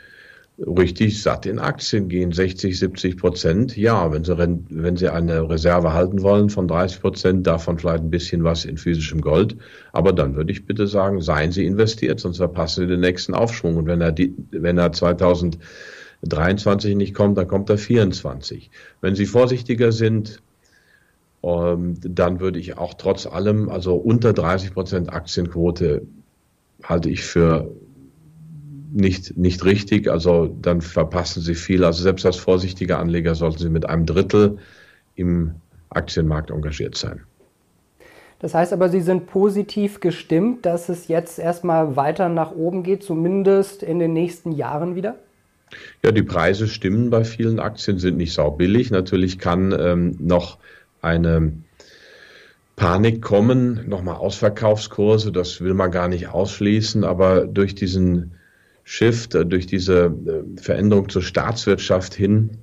richtig 0.57 1.21
satt 1.21 1.45
in 1.45 1.59
Aktien 1.59 2.09
gehen, 2.09 2.31
60, 2.31 2.77
70 2.77 3.17
Prozent. 3.17 3.77
Ja, 3.77 4.11
wenn 4.11 4.23
Sie, 4.23 4.37
wenn 4.37 4.95
Sie 4.95 5.09
eine 5.09 5.49
Reserve 5.49 5.93
halten 5.93 6.21
wollen 6.21 6.49
von 6.49 6.67
30 6.67 7.01
Prozent, 7.01 7.47
davon 7.47 7.79
vielleicht 7.79 8.03
ein 8.03 8.11
bisschen 8.11 8.43
was 8.43 8.65
in 8.65 8.77
physischem 8.77 9.21
Gold. 9.21 9.57
Aber 9.91 10.13
dann 10.13 10.35
würde 10.35 10.51
ich 10.51 10.65
bitte 10.65 10.87
sagen, 10.87 11.21
seien 11.21 11.51
Sie 11.51 11.65
investiert, 11.65 12.19
sonst 12.19 12.37
verpassen 12.37 12.81
Sie 12.81 12.87
den 12.87 12.99
nächsten 12.99 13.33
Aufschwung. 13.33 13.77
Und 13.77 13.87
wenn 13.87 14.01
er, 14.01 14.11
die, 14.11 14.35
wenn 14.51 14.77
er 14.77 14.91
2023 14.91 16.95
nicht 16.95 17.15
kommt, 17.15 17.37
dann 17.37 17.47
kommt 17.47 17.69
er 17.69 17.77
24. 17.77 18.69
Wenn 19.01 19.15
Sie 19.15 19.25
vorsichtiger 19.25 19.91
sind, 19.91 20.41
ähm, 21.43 21.95
dann 22.01 22.39
würde 22.39 22.59
ich 22.59 22.77
auch 22.77 22.93
trotz 22.93 23.25
allem, 23.25 23.69
also 23.69 23.95
unter 23.95 24.33
30 24.33 24.73
Prozent 24.73 25.11
Aktienquote 25.11 26.03
halte 26.83 27.09
ich 27.09 27.23
für 27.23 27.71
nicht, 28.93 29.37
nicht 29.37 29.63
richtig. 29.65 30.09
Also 30.09 30.55
dann 30.61 30.81
verpassen 30.81 31.41
Sie 31.41 31.55
viel. 31.55 31.83
Also 31.83 32.03
selbst 32.03 32.25
als 32.25 32.37
vorsichtiger 32.37 32.99
Anleger 32.99 33.35
sollten 33.35 33.59
Sie 33.59 33.69
mit 33.69 33.87
einem 33.87 34.05
Drittel 34.05 34.57
im 35.15 35.55
Aktienmarkt 35.89 36.51
engagiert 36.51 36.95
sein. 36.95 37.21
Das 38.39 38.53
heißt 38.55 38.73
aber, 38.73 38.89
Sie 38.89 39.01
sind 39.01 39.27
positiv 39.27 39.99
gestimmt, 39.99 40.65
dass 40.65 40.89
es 40.89 41.07
jetzt 41.07 41.37
erstmal 41.37 41.95
weiter 41.95 42.27
nach 42.27 42.51
oben 42.51 42.83
geht, 42.83 43.03
zumindest 43.03 43.83
in 43.83 43.99
den 43.99 44.13
nächsten 44.13 44.51
Jahren 44.51 44.95
wieder? 44.95 45.15
Ja, 46.03 46.11
die 46.11 46.23
Preise 46.23 46.67
stimmen 46.67 47.11
bei 47.11 47.23
vielen 47.23 47.59
Aktien, 47.59 47.99
sind 47.99 48.17
nicht 48.17 48.33
sau 48.33 48.51
billig. 48.51 48.91
Natürlich 48.91 49.37
kann 49.37 49.73
ähm, 49.79 50.17
noch 50.19 50.57
eine 51.01 51.53
Panik 52.75 53.21
kommen, 53.21 53.87
nochmal 53.87 54.15
Ausverkaufskurse, 54.15 55.31
das 55.31 55.61
will 55.61 55.73
man 55.73 55.91
gar 55.91 56.07
nicht 56.07 56.29
ausschließen, 56.29 57.03
aber 57.03 57.45
durch 57.45 57.75
diesen 57.75 58.33
Shift, 58.83 59.35
äh, 59.35 59.45
durch 59.45 59.67
diese 59.67 60.05
äh, 60.05 60.61
Veränderung 60.61 61.09
zur 61.09 61.21
Staatswirtschaft 61.21 62.13
hin, 62.13 62.57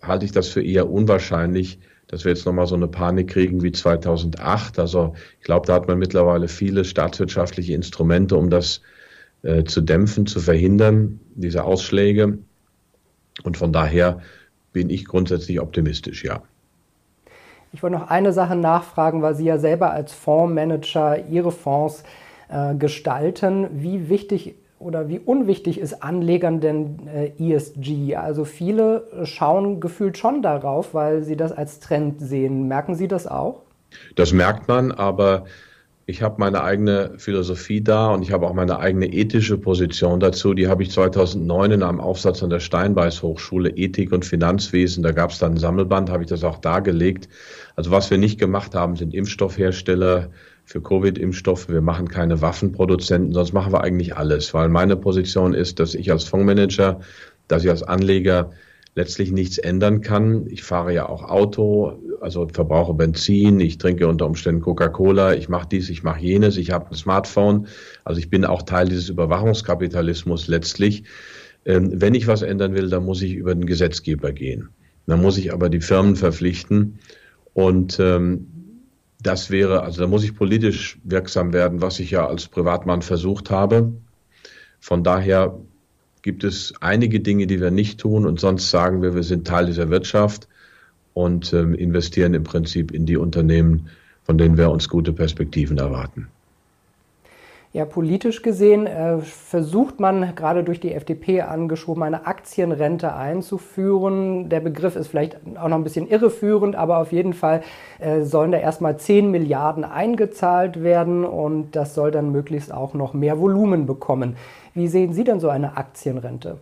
halte 0.00 0.24
ich 0.24 0.32
das 0.32 0.48
für 0.48 0.62
eher 0.62 0.88
unwahrscheinlich, 0.88 1.78
dass 2.08 2.24
wir 2.24 2.32
jetzt 2.32 2.46
nochmal 2.46 2.66
so 2.66 2.74
eine 2.74 2.88
Panik 2.88 3.30
kriegen 3.30 3.62
wie 3.62 3.72
2008. 3.72 4.78
Also 4.78 5.14
ich 5.40 5.44
glaube, 5.44 5.66
da 5.66 5.74
hat 5.74 5.88
man 5.88 5.98
mittlerweile 5.98 6.48
viele 6.48 6.84
staatswirtschaftliche 6.84 7.74
Instrumente, 7.74 8.36
um 8.36 8.50
das 8.50 8.82
äh, 9.42 9.64
zu 9.64 9.80
dämpfen, 9.80 10.26
zu 10.26 10.40
verhindern, 10.40 11.20
diese 11.34 11.64
Ausschläge. 11.64 12.38
Und 13.42 13.56
von 13.56 13.72
daher 13.72 14.20
bin 14.72 14.90
ich 14.90 15.04
grundsätzlich 15.04 15.60
optimistisch, 15.60 16.24
ja. 16.24 16.42
Ich 17.72 17.82
wollte 17.82 17.96
noch 17.96 18.08
eine 18.08 18.32
Sache 18.32 18.54
nachfragen, 18.54 19.22
weil 19.22 19.34
Sie 19.34 19.44
ja 19.44 19.58
selber 19.58 19.92
als 19.92 20.12
Fondsmanager 20.12 21.26
Ihre 21.26 21.52
Fonds 21.52 22.04
äh, 22.48 22.74
gestalten. 22.74 23.68
Wie 23.72 24.08
wichtig 24.08 24.56
oder 24.78 25.08
wie 25.08 25.18
unwichtig 25.18 25.78
ist 25.78 26.02
Anlegern 26.02 26.60
denn 26.60 27.08
äh, 27.08 27.32
ESG? 27.38 28.16
Also 28.16 28.44
viele 28.44 29.08
schauen 29.24 29.80
gefühlt 29.80 30.18
schon 30.18 30.42
darauf, 30.42 30.92
weil 30.92 31.22
sie 31.22 31.36
das 31.36 31.52
als 31.52 31.80
Trend 31.80 32.20
sehen. 32.20 32.68
Merken 32.68 32.94
Sie 32.94 33.08
das 33.08 33.26
auch? 33.26 33.62
Das 34.16 34.32
merkt 34.32 34.68
man, 34.68 34.92
aber 34.92 35.44
ich 36.12 36.20
habe 36.20 36.34
meine 36.38 36.62
eigene 36.62 37.12
Philosophie 37.16 37.82
da 37.82 38.10
und 38.12 38.20
ich 38.20 38.32
habe 38.32 38.46
auch 38.46 38.52
meine 38.52 38.78
eigene 38.78 39.06
ethische 39.06 39.56
Position 39.56 40.20
dazu. 40.20 40.52
Die 40.52 40.68
habe 40.68 40.82
ich 40.82 40.90
2009 40.90 41.70
in 41.70 41.82
einem 41.82 42.00
Aufsatz 42.00 42.42
an 42.42 42.50
der 42.50 42.60
Steinbeiß 42.60 43.22
Hochschule 43.22 43.70
Ethik 43.70 44.12
und 44.12 44.26
Finanzwesen, 44.26 45.02
da 45.02 45.12
gab 45.12 45.30
es 45.30 45.38
dann 45.38 45.52
ein 45.52 45.56
Sammelband, 45.56 46.10
habe 46.10 46.22
ich 46.22 46.28
das 46.28 46.44
auch 46.44 46.58
dargelegt. 46.58 47.30
Also 47.76 47.90
was 47.90 48.10
wir 48.10 48.18
nicht 48.18 48.38
gemacht 48.38 48.74
haben, 48.74 48.96
sind 48.96 49.14
Impfstoffhersteller 49.14 50.28
für 50.66 50.82
Covid-Impfstoffe. 50.82 51.70
Wir 51.70 51.80
machen 51.80 52.08
keine 52.08 52.42
Waffenproduzenten, 52.42 53.32
sonst 53.32 53.54
machen 53.54 53.72
wir 53.72 53.82
eigentlich 53.82 54.14
alles, 54.14 54.52
weil 54.52 54.68
meine 54.68 54.96
Position 54.96 55.54
ist, 55.54 55.80
dass 55.80 55.94
ich 55.94 56.12
als 56.12 56.24
Fondsmanager, 56.24 57.00
dass 57.48 57.64
ich 57.64 57.70
als 57.70 57.82
Anleger 57.82 58.50
letztlich 58.94 59.32
nichts 59.32 59.58
ändern 59.58 60.02
kann. 60.02 60.46
Ich 60.48 60.62
fahre 60.62 60.92
ja 60.92 61.08
auch 61.08 61.22
Auto, 61.22 61.98
also 62.20 62.46
verbrauche 62.48 62.94
Benzin, 62.94 63.58
ich 63.60 63.78
trinke 63.78 64.06
unter 64.06 64.26
Umständen 64.26 64.60
Coca-Cola, 64.60 65.34
ich 65.34 65.48
mache 65.48 65.68
dies, 65.70 65.88
ich 65.88 66.02
mache 66.02 66.20
jenes, 66.20 66.56
ich 66.56 66.70
habe 66.70 66.90
ein 66.90 66.94
Smartphone. 66.94 67.68
Also 68.04 68.18
ich 68.18 68.28
bin 68.28 68.44
auch 68.44 68.62
Teil 68.62 68.88
dieses 68.88 69.08
Überwachungskapitalismus 69.08 70.46
letztlich. 70.46 71.04
Ähm, 71.64 72.00
wenn 72.00 72.14
ich 72.14 72.26
was 72.26 72.42
ändern 72.42 72.74
will, 72.74 72.90
dann 72.90 73.04
muss 73.04 73.22
ich 73.22 73.34
über 73.34 73.54
den 73.54 73.66
Gesetzgeber 73.66 74.32
gehen. 74.32 74.68
Dann 75.06 75.22
muss 75.22 75.38
ich 75.38 75.52
aber 75.52 75.68
die 75.68 75.80
Firmen 75.80 76.16
verpflichten 76.16 76.98
und 77.54 77.98
ähm, 77.98 78.48
das 79.22 79.50
wäre, 79.50 79.82
also 79.82 80.00
da 80.00 80.08
muss 80.08 80.24
ich 80.24 80.34
politisch 80.34 80.98
wirksam 81.04 81.52
werden, 81.52 81.80
was 81.80 82.00
ich 82.00 82.10
ja 82.10 82.26
als 82.26 82.48
Privatmann 82.48 83.02
versucht 83.02 83.50
habe. 83.50 83.92
Von 84.80 85.04
daher 85.04 85.60
gibt 86.22 86.44
es 86.44 86.72
einige 86.80 87.20
Dinge, 87.20 87.46
die 87.46 87.60
wir 87.60 87.70
nicht 87.70 88.00
tun 88.00 88.26
und 88.26 88.40
sonst 88.40 88.70
sagen 88.70 89.02
wir, 89.02 89.14
wir 89.14 89.24
sind 89.24 89.46
Teil 89.46 89.66
dieser 89.66 89.90
Wirtschaft 89.90 90.48
und 91.14 91.52
ähm, 91.52 91.74
investieren 91.74 92.34
im 92.34 92.44
Prinzip 92.44 92.92
in 92.92 93.06
die 93.06 93.16
Unternehmen, 93.16 93.88
von 94.22 94.38
denen 94.38 94.56
wir 94.56 94.70
uns 94.70 94.88
gute 94.88 95.12
Perspektiven 95.12 95.78
erwarten. 95.78 96.28
Ja, 97.74 97.86
politisch 97.86 98.42
gesehen 98.42 98.86
äh, 98.86 99.18
versucht 99.20 99.98
man 99.98 100.34
gerade 100.34 100.62
durch 100.62 100.78
die 100.78 100.92
FDP 100.92 101.40
angeschoben, 101.40 102.02
eine 102.02 102.26
Aktienrente 102.26 103.14
einzuführen. 103.14 104.50
Der 104.50 104.60
Begriff 104.60 104.94
ist 104.94 105.08
vielleicht 105.08 105.38
auch 105.56 105.68
noch 105.68 105.78
ein 105.78 105.84
bisschen 105.84 106.06
irreführend, 106.06 106.76
aber 106.76 106.98
auf 106.98 107.12
jeden 107.12 107.32
Fall 107.32 107.62
äh, 107.98 108.24
sollen 108.24 108.52
da 108.52 108.58
erstmal 108.58 108.98
10 108.98 109.30
Milliarden 109.30 109.84
eingezahlt 109.84 110.82
werden 110.82 111.24
und 111.24 111.74
das 111.74 111.94
soll 111.94 112.10
dann 112.10 112.30
möglichst 112.30 112.74
auch 112.74 112.92
noch 112.92 113.14
mehr 113.14 113.40
Volumen 113.40 113.86
bekommen. 113.86 114.36
Wie 114.74 114.88
sehen 114.88 115.14
Sie 115.14 115.24
denn 115.24 115.40
so 115.40 115.48
eine 115.48 115.78
Aktienrente? 115.78 116.58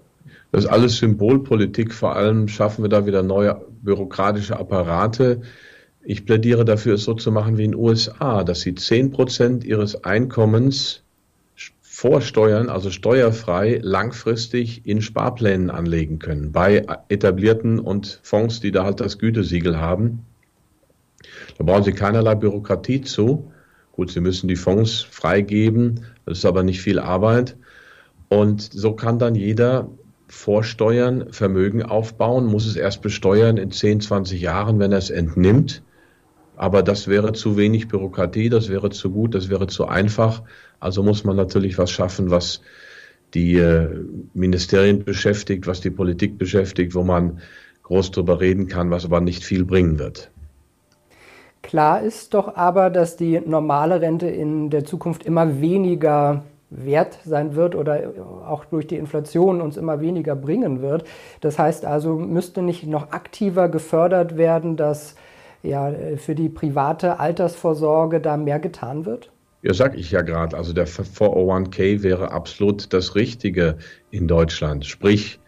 Das 0.52 0.64
ist 0.64 0.70
alles 0.70 0.98
Symbolpolitik. 0.98 1.92
Vor 1.92 2.14
allem 2.14 2.46
schaffen 2.46 2.84
wir 2.84 2.88
da 2.88 3.04
wieder 3.04 3.24
neue 3.24 3.60
bürokratische 3.82 4.56
Apparate. 4.56 5.42
Ich 6.02 6.24
plädiere 6.24 6.64
dafür, 6.64 6.94
es 6.94 7.04
so 7.04 7.14
zu 7.14 7.30
machen 7.30 7.58
wie 7.58 7.64
in 7.64 7.72
den 7.72 7.80
USA, 7.80 8.42
dass 8.42 8.60
sie 8.60 8.74
10 8.74 9.10
Prozent 9.10 9.64
ihres 9.64 10.04
Einkommens 10.04 11.02
vorsteuern, 11.80 12.70
also 12.70 12.90
steuerfrei, 12.90 13.78
langfristig 13.82 14.86
in 14.86 15.02
Sparplänen 15.02 15.68
anlegen 15.68 16.18
können. 16.18 16.52
Bei 16.52 16.86
etablierten 17.08 17.78
und 17.78 18.20
Fonds, 18.22 18.60
die 18.60 18.70
da 18.70 18.84
halt 18.84 19.00
das 19.00 19.18
Gütesiegel 19.18 19.78
haben. 19.78 20.24
Da 21.58 21.64
brauchen 21.64 21.84
sie 21.84 21.92
keinerlei 21.92 22.34
Bürokratie 22.34 23.02
zu. 23.02 23.52
Gut, 23.92 24.10
sie 24.10 24.20
müssen 24.20 24.48
die 24.48 24.56
Fonds 24.56 25.02
freigeben. 25.02 26.06
Das 26.24 26.38
ist 26.38 26.46
aber 26.46 26.62
nicht 26.62 26.80
viel 26.80 26.98
Arbeit. 26.98 27.56
Und 28.28 28.62
so 28.62 28.92
kann 28.92 29.18
dann 29.18 29.34
jeder 29.34 29.90
vorsteuern, 30.28 31.32
Vermögen 31.32 31.82
aufbauen, 31.82 32.46
muss 32.46 32.64
es 32.64 32.76
erst 32.76 33.02
besteuern 33.02 33.58
in 33.58 33.72
10, 33.72 34.00
20 34.00 34.40
Jahren, 34.40 34.78
wenn 34.78 34.92
er 34.92 34.98
es 34.98 35.10
entnimmt. 35.10 35.82
Aber 36.60 36.82
das 36.82 37.08
wäre 37.08 37.32
zu 37.32 37.56
wenig 37.56 37.88
Bürokratie, 37.88 38.50
das 38.50 38.68
wäre 38.68 38.90
zu 38.90 39.10
gut, 39.10 39.34
das 39.34 39.48
wäre 39.48 39.66
zu 39.66 39.88
einfach. 39.88 40.42
Also 40.78 41.02
muss 41.02 41.24
man 41.24 41.34
natürlich 41.34 41.78
was 41.78 41.90
schaffen, 41.90 42.30
was 42.30 42.60
die 43.32 43.54
äh, 43.54 43.88
Ministerien 44.34 45.02
beschäftigt, 45.02 45.66
was 45.66 45.80
die 45.80 45.88
Politik 45.88 46.36
beschäftigt, 46.36 46.94
wo 46.94 47.02
man 47.02 47.40
groß 47.84 48.10
drüber 48.10 48.40
reden 48.40 48.66
kann, 48.66 48.90
was 48.90 49.06
aber 49.06 49.22
nicht 49.22 49.42
viel 49.42 49.64
bringen 49.64 49.98
wird. 49.98 50.30
Klar 51.62 52.02
ist 52.02 52.34
doch 52.34 52.56
aber, 52.56 52.90
dass 52.90 53.16
die 53.16 53.40
normale 53.40 54.02
Rente 54.02 54.28
in 54.28 54.68
der 54.68 54.84
Zukunft 54.84 55.24
immer 55.24 55.62
weniger 55.62 56.42
wert 56.68 57.20
sein 57.24 57.54
wird 57.54 57.74
oder 57.74 58.12
auch 58.46 58.66
durch 58.66 58.86
die 58.86 58.96
Inflation 58.96 59.62
uns 59.62 59.78
immer 59.78 60.02
weniger 60.02 60.36
bringen 60.36 60.82
wird. 60.82 61.04
Das 61.40 61.58
heißt 61.58 61.86
also, 61.86 62.16
müsste 62.16 62.60
nicht 62.60 62.86
noch 62.86 63.12
aktiver 63.12 63.70
gefördert 63.70 64.36
werden, 64.36 64.76
dass 64.76 65.16
ja, 65.62 65.92
für 66.16 66.34
die 66.34 66.48
private 66.48 67.20
Altersvorsorge 67.20 68.20
da 68.20 68.36
mehr 68.36 68.58
getan 68.58 69.04
wird? 69.04 69.30
Ja, 69.62 69.74
sag 69.74 69.96
ich 69.96 70.10
ja 70.10 70.22
gerade. 70.22 70.56
Also 70.56 70.72
der 70.72 70.88
401k 70.88 72.02
wäre 72.02 72.32
absolut 72.32 72.92
das 72.92 73.14
Richtige 73.14 73.76
in 74.10 74.26
Deutschland. 74.26 74.86
Sprich, 74.86 75.38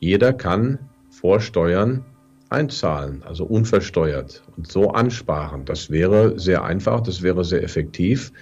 jeder 0.00 0.32
kann 0.32 0.78
vorsteuern, 1.10 2.04
einzahlen, 2.50 3.22
also 3.24 3.44
unversteuert 3.44 4.42
und 4.56 4.70
so 4.70 4.90
ansparen. 4.90 5.66
Das 5.66 5.90
wäre 5.90 6.38
sehr 6.38 6.64
einfach, 6.64 7.02
das 7.02 7.22
wäre 7.22 7.44
sehr 7.44 7.62
effektiv. 7.62 8.32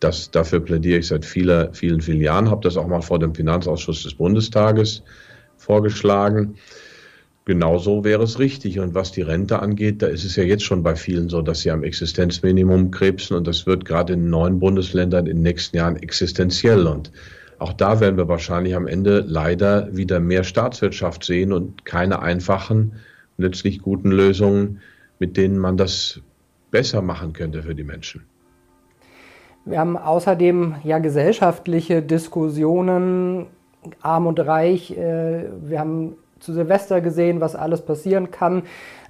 Das, 0.00 0.30
dafür 0.30 0.60
plädiere 0.60 0.98
ich 0.98 1.06
seit 1.06 1.24
vieler, 1.24 1.72
vielen, 1.72 2.02
vielen 2.02 2.20
Jahren, 2.20 2.50
habe 2.50 2.60
das 2.60 2.76
auch 2.76 2.86
mal 2.86 3.00
vor 3.00 3.18
dem 3.18 3.34
Finanzausschuss 3.34 4.02
des 4.02 4.14
Bundestages 4.14 5.02
vorgeschlagen. 5.56 6.56
Genauso 7.46 8.04
wäre 8.04 8.22
es 8.22 8.38
richtig. 8.38 8.78
Und 8.80 8.94
was 8.94 9.12
die 9.12 9.22
Rente 9.22 9.60
angeht, 9.60 10.00
da 10.00 10.06
ist 10.06 10.24
es 10.24 10.36
ja 10.36 10.44
jetzt 10.44 10.64
schon 10.64 10.82
bei 10.82 10.96
vielen 10.96 11.28
so, 11.28 11.42
dass 11.42 11.60
sie 11.60 11.70
am 11.70 11.84
Existenzminimum 11.84 12.90
krebsen 12.90 13.36
und 13.36 13.46
das 13.46 13.66
wird 13.66 13.84
gerade 13.84 14.14
in 14.14 14.30
neuen 14.30 14.58
Bundesländern 14.58 15.26
in 15.26 15.36
den 15.36 15.42
nächsten 15.42 15.76
Jahren 15.76 15.96
existenziell. 15.96 16.86
Und 16.86 17.12
auch 17.58 17.74
da 17.74 18.00
werden 18.00 18.16
wir 18.16 18.28
wahrscheinlich 18.28 18.74
am 18.74 18.86
Ende 18.86 19.22
leider 19.26 19.94
wieder 19.94 20.20
mehr 20.20 20.42
Staatswirtschaft 20.42 21.22
sehen 21.24 21.52
und 21.52 21.84
keine 21.84 22.22
einfachen, 22.22 22.92
nützlich 23.36 23.82
guten 23.82 24.10
Lösungen, 24.10 24.80
mit 25.18 25.36
denen 25.36 25.58
man 25.58 25.76
das 25.76 26.20
besser 26.70 27.02
machen 27.02 27.34
könnte 27.34 27.62
für 27.62 27.74
die 27.74 27.84
Menschen. 27.84 28.24
Wir 29.66 29.78
haben 29.78 29.96
außerdem 29.96 30.76
ja 30.82 30.98
gesellschaftliche 30.98 32.02
Diskussionen, 32.02 33.46
arm 34.00 34.26
und 34.26 34.40
reich. 34.40 34.96
Äh, 34.96 35.44
wir 35.62 35.78
haben 35.78 36.16
zu 36.44 36.52
Silvester 36.52 37.00
gesehen, 37.00 37.40
was 37.40 37.56
alles 37.56 37.82
passieren 37.82 38.30
kann. 38.30 38.62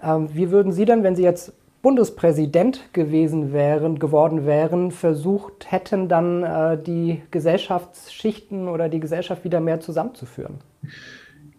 Ähm, 0.03 0.29
wie 0.33 0.51
würden 0.51 0.73
Sie 0.73 0.85
denn, 0.85 1.03
wenn 1.03 1.17
Sie 1.17 1.23
jetzt 1.23 1.53
Bundespräsident 1.83 2.95
gewesen 2.95 3.53
wären, 3.53 3.99
geworden 3.99 4.47
wären, 4.47 4.91
versucht 4.91 5.71
hätten, 5.71 6.09
dann 6.09 6.43
äh, 6.43 6.79
die 6.83 7.21
Gesellschaftsschichten 7.31 8.69
oder 8.69 8.89
die 8.89 9.01
Gesellschaft 9.01 9.45
wieder 9.45 9.61
mehr 9.61 9.81
zusammenzuführen? 9.81 10.61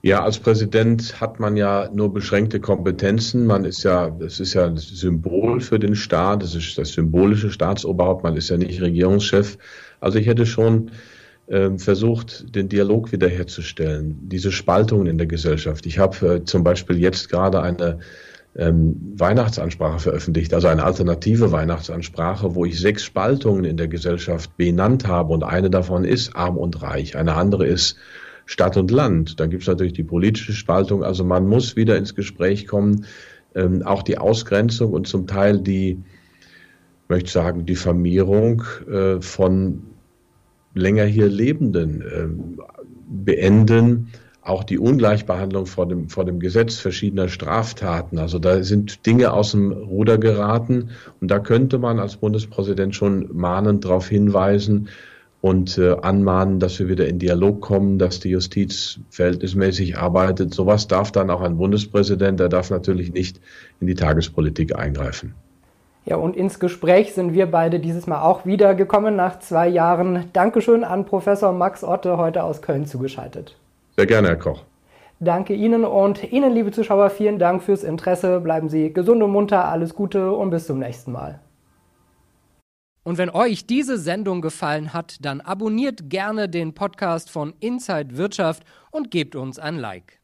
Ja, 0.01 0.23
als 0.23 0.39
Präsident 0.39 1.19
hat 1.19 1.39
man 1.39 1.57
ja 1.57 1.89
nur 1.93 2.13
beschränkte 2.13 2.59
Kompetenzen. 2.59 3.45
Man 3.45 3.65
ist 3.65 3.83
ja, 3.83 4.09
das 4.09 4.39
ist 4.39 4.53
ja 4.53 4.65
ein 4.65 4.77
Symbol 4.77 5.61
für 5.61 5.79
den 5.79 5.95
Staat. 5.95 6.43
Das 6.43 6.53
ist 6.53 6.77
das 6.77 6.93
symbolische 6.93 7.49
Staatsoberhaupt. 7.49 8.23
Man 8.23 8.35
ist 8.35 8.49
ja 8.49 8.57
nicht 8.57 8.81
Regierungschef. 8.81 9.57
Also 9.99 10.19
ich 10.19 10.27
hätte 10.27 10.45
schon 10.45 10.91
versucht, 11.47 12.55
den 12.55 12.69
Dialog 12.69 13.11
wiederherzustellen, 13.11 14.17
diese 14.29 14.51
Spaltungen 14.51 15.05
in 15.05 15.17
der 15.19 15.27
Gesellschaft. 15.27 15.85
Ich 15.85 15.99
habe 15.99 16.27
äh, 16.27 16.43
zum 16.43 16.63
Beispiel 16.63 16.97
jetzt 16.97 17.29
gerade 17.29 17.61
eine 17.61 17.99
ähm, 18.55 19.13
Weihnachtsansprache 19.15 19.99
veröffentlicht, 19.99 20.53
also 20.53 20.67
eine 20.67 20.83
alternative 20.83 21.51
Weihnachtsansprache, 21.51 22.55
wo 22.55 22.65
ich 22.65 22.79
sechs 22.79 23.03
Spaltungen 23.03 23.65
in 23.65 23.77
der 23.77 23.87
Gesellschaft 23.87 24.57
benannt 24.57 25.07
habe 25.07 25.33
und 25.33 25.43
eine 25.43 25.69
davon 25.69 26.03
ist 26.03 26.35
arm 26.35 26.57
und 26.57 26.81
reich, 26.81 27.15
eine 27.15 27.35
andere 27.35 27.67
ist 27.67 27.97
Stadt 28.45 28.77
und 28.77 28.91
Land. 28.91 29.39
Dann 29.39 29.49
gibt 29.49 29.63
es 29.63 29.67
natürlich 29.67 29.93
die 29.93 30.03
politische 30.03 30.53
Spaltung. 30.53 31.03
Also 31.03 31.23
man 31.23 31.47
muss 31.47 31.75
wieder 31.75 31.97
ins 31.97 32.15
Gespräch 32.15 32.67
kommen, 32.67 33.05
ähm, 33.53 33.83
auch 33.83 34.03
die 34.03 34.17
Ausgrenzung 34.17 34.93
und 34.93 35.07
zum 35.07 35.27
Teil 35.27 35.59
die, 35.59 36.01
möchte 37.07 37.31
sagen, 37.31 37.65
Diffamierung 37.65 38.63
äh, 38.89 39.21
von 39.21 39.94
länger 40.75 41.05
hier 41.05 41.27
Lebenden 41.27 42.01
äh, 42.01 42.27
beenden. 43.07 44.11
Auch 44.41 44.63
die 44.63 44.77
Ungleichbehandlung 44.77 45.65
vor 45.65 45.87
dem, 45.87 46.07
vor 46.09 46.23
dem 46.23 46.39
Gesetz 46.39 46.75
verschiedener 46.75 47.29
Straftaten. 47.29 48.19
Also 48.19 48.37
da 48.37 48.61
sind 48.61 49.07
Dinge 49.07 49.33
aus 49.33 49.51
dem 49.51 49.71
Ruder 49.71 50.19
geraten. 50.19 50.91
Und 51.19 51.31
da 51.31 51.39
könnte 51.39 51.79
man 51.79 51.99
als 51.99 52.17
Bundespräsident 52.17 52.95
schon 52.95 53.27
mahnend 53.33 53.85
darauf 53.85 54.07
hinweisen, 54.07 54.89
und 55.45 55.77
äh, 55.77 55.95
anmahnen, 56.01 56.59
dass 56.59 56.79
wir 56.79 56.89
wieder 56.89 57.07
in 57.07 57.19
Dialog 57.19 57.61
kommen, 57.61 57.99
dass 57.99 58.19
die 58.19 58.29
Justiz 58.29 58.99
verhältnismäßig 59.11 59.95
arbeitet. 59.95 60.55
Sowas 60.55 60.87
darf 60.87 61.11
dann 61.11 61.29
auch 61.29 61.41
ein 61.41 61.57
Bundespräsident, 61.57 62.39
der 62.39 62.49
darf 62.49 62.71
natürlich 62.71 63.13
nicht 63.13 63.39
in 63.79 63.85
die 63.85 63.93
Tagespolitik 63.93 64.75
eingreifen. 64.75 65.35
Ja, 66.05 66.17
und 66.17 66.35
ins 66.35 66.59
Gespräch 66.59 67.13
sind 67.13 67.33
wir 67.33 67.47
beide 67.47 67.79
dieses 67.79 68.05
Mal 68.05 68.21
auch 68.21 68.45
wieder 68.45 68.75
gekommen 68.75 69.15
nach 69.15 69.39
zwei 69.39 69.67
Jahren. 69.67 70.29
Dankeschön 70.33 70.83
an 70.83 71.05
Professor 71.05 71.51
Max 71.51 71.83
Otte, 71.83 72.17
heute 72.17 72.43
aus 72.43 72.61
Köln 72.61 72.85
zugeschaltet. 72.85 73.57
Sehr 73.97 74.05
gerne, 74.05 74.27
Herr 74.27 74.35
Koch. 74.35 74.61
Danke 75.19 75.53
Ihnen 75.53 75.83
und 75.83 76.31
Ihnen, 76.31 76.53
liebe 76.53 76.71
Zuschauer, 76.71 77.09
vielen 77.09 77.39
Dank 77.39 77.63
fürs 77.63 77.83
Interesse. 77.83 78.39
Bleiben 78.39 78.69
Sie 78.69 78.93
gesund 78.93 79.23
und 79.23 79.31
munter, 79.31 79.65
alles 79.65 79.95
Gute 79.95 80.31
und 80.31 80.51
bis 80.51 80.67
zum 80.67 80.77
nächsten 80.77 81.11
Mal. 81.11 81.39
Und 83.03 83.17
wenn 83.17 83.29
euch 83.31 83.65
diese 83.65 83.97
Sendung 83.97 84.41
gefallen 84.41 84.93
hat, 84.93 85.17
dann 85.25 85.41
abonniert 85.41 86.09
gerne 86.09 86.49
den 86.49 86.73
Podcast 86.75 87.31
von 87.31 87.53
Inside 87.59 88.17
Wirtschaft 88.17 88.63
und 88.91 89.09
gebt 89.09 89.35
uns 89.35 89.57
ein 89.57 89.77
Like. 89.77 90.19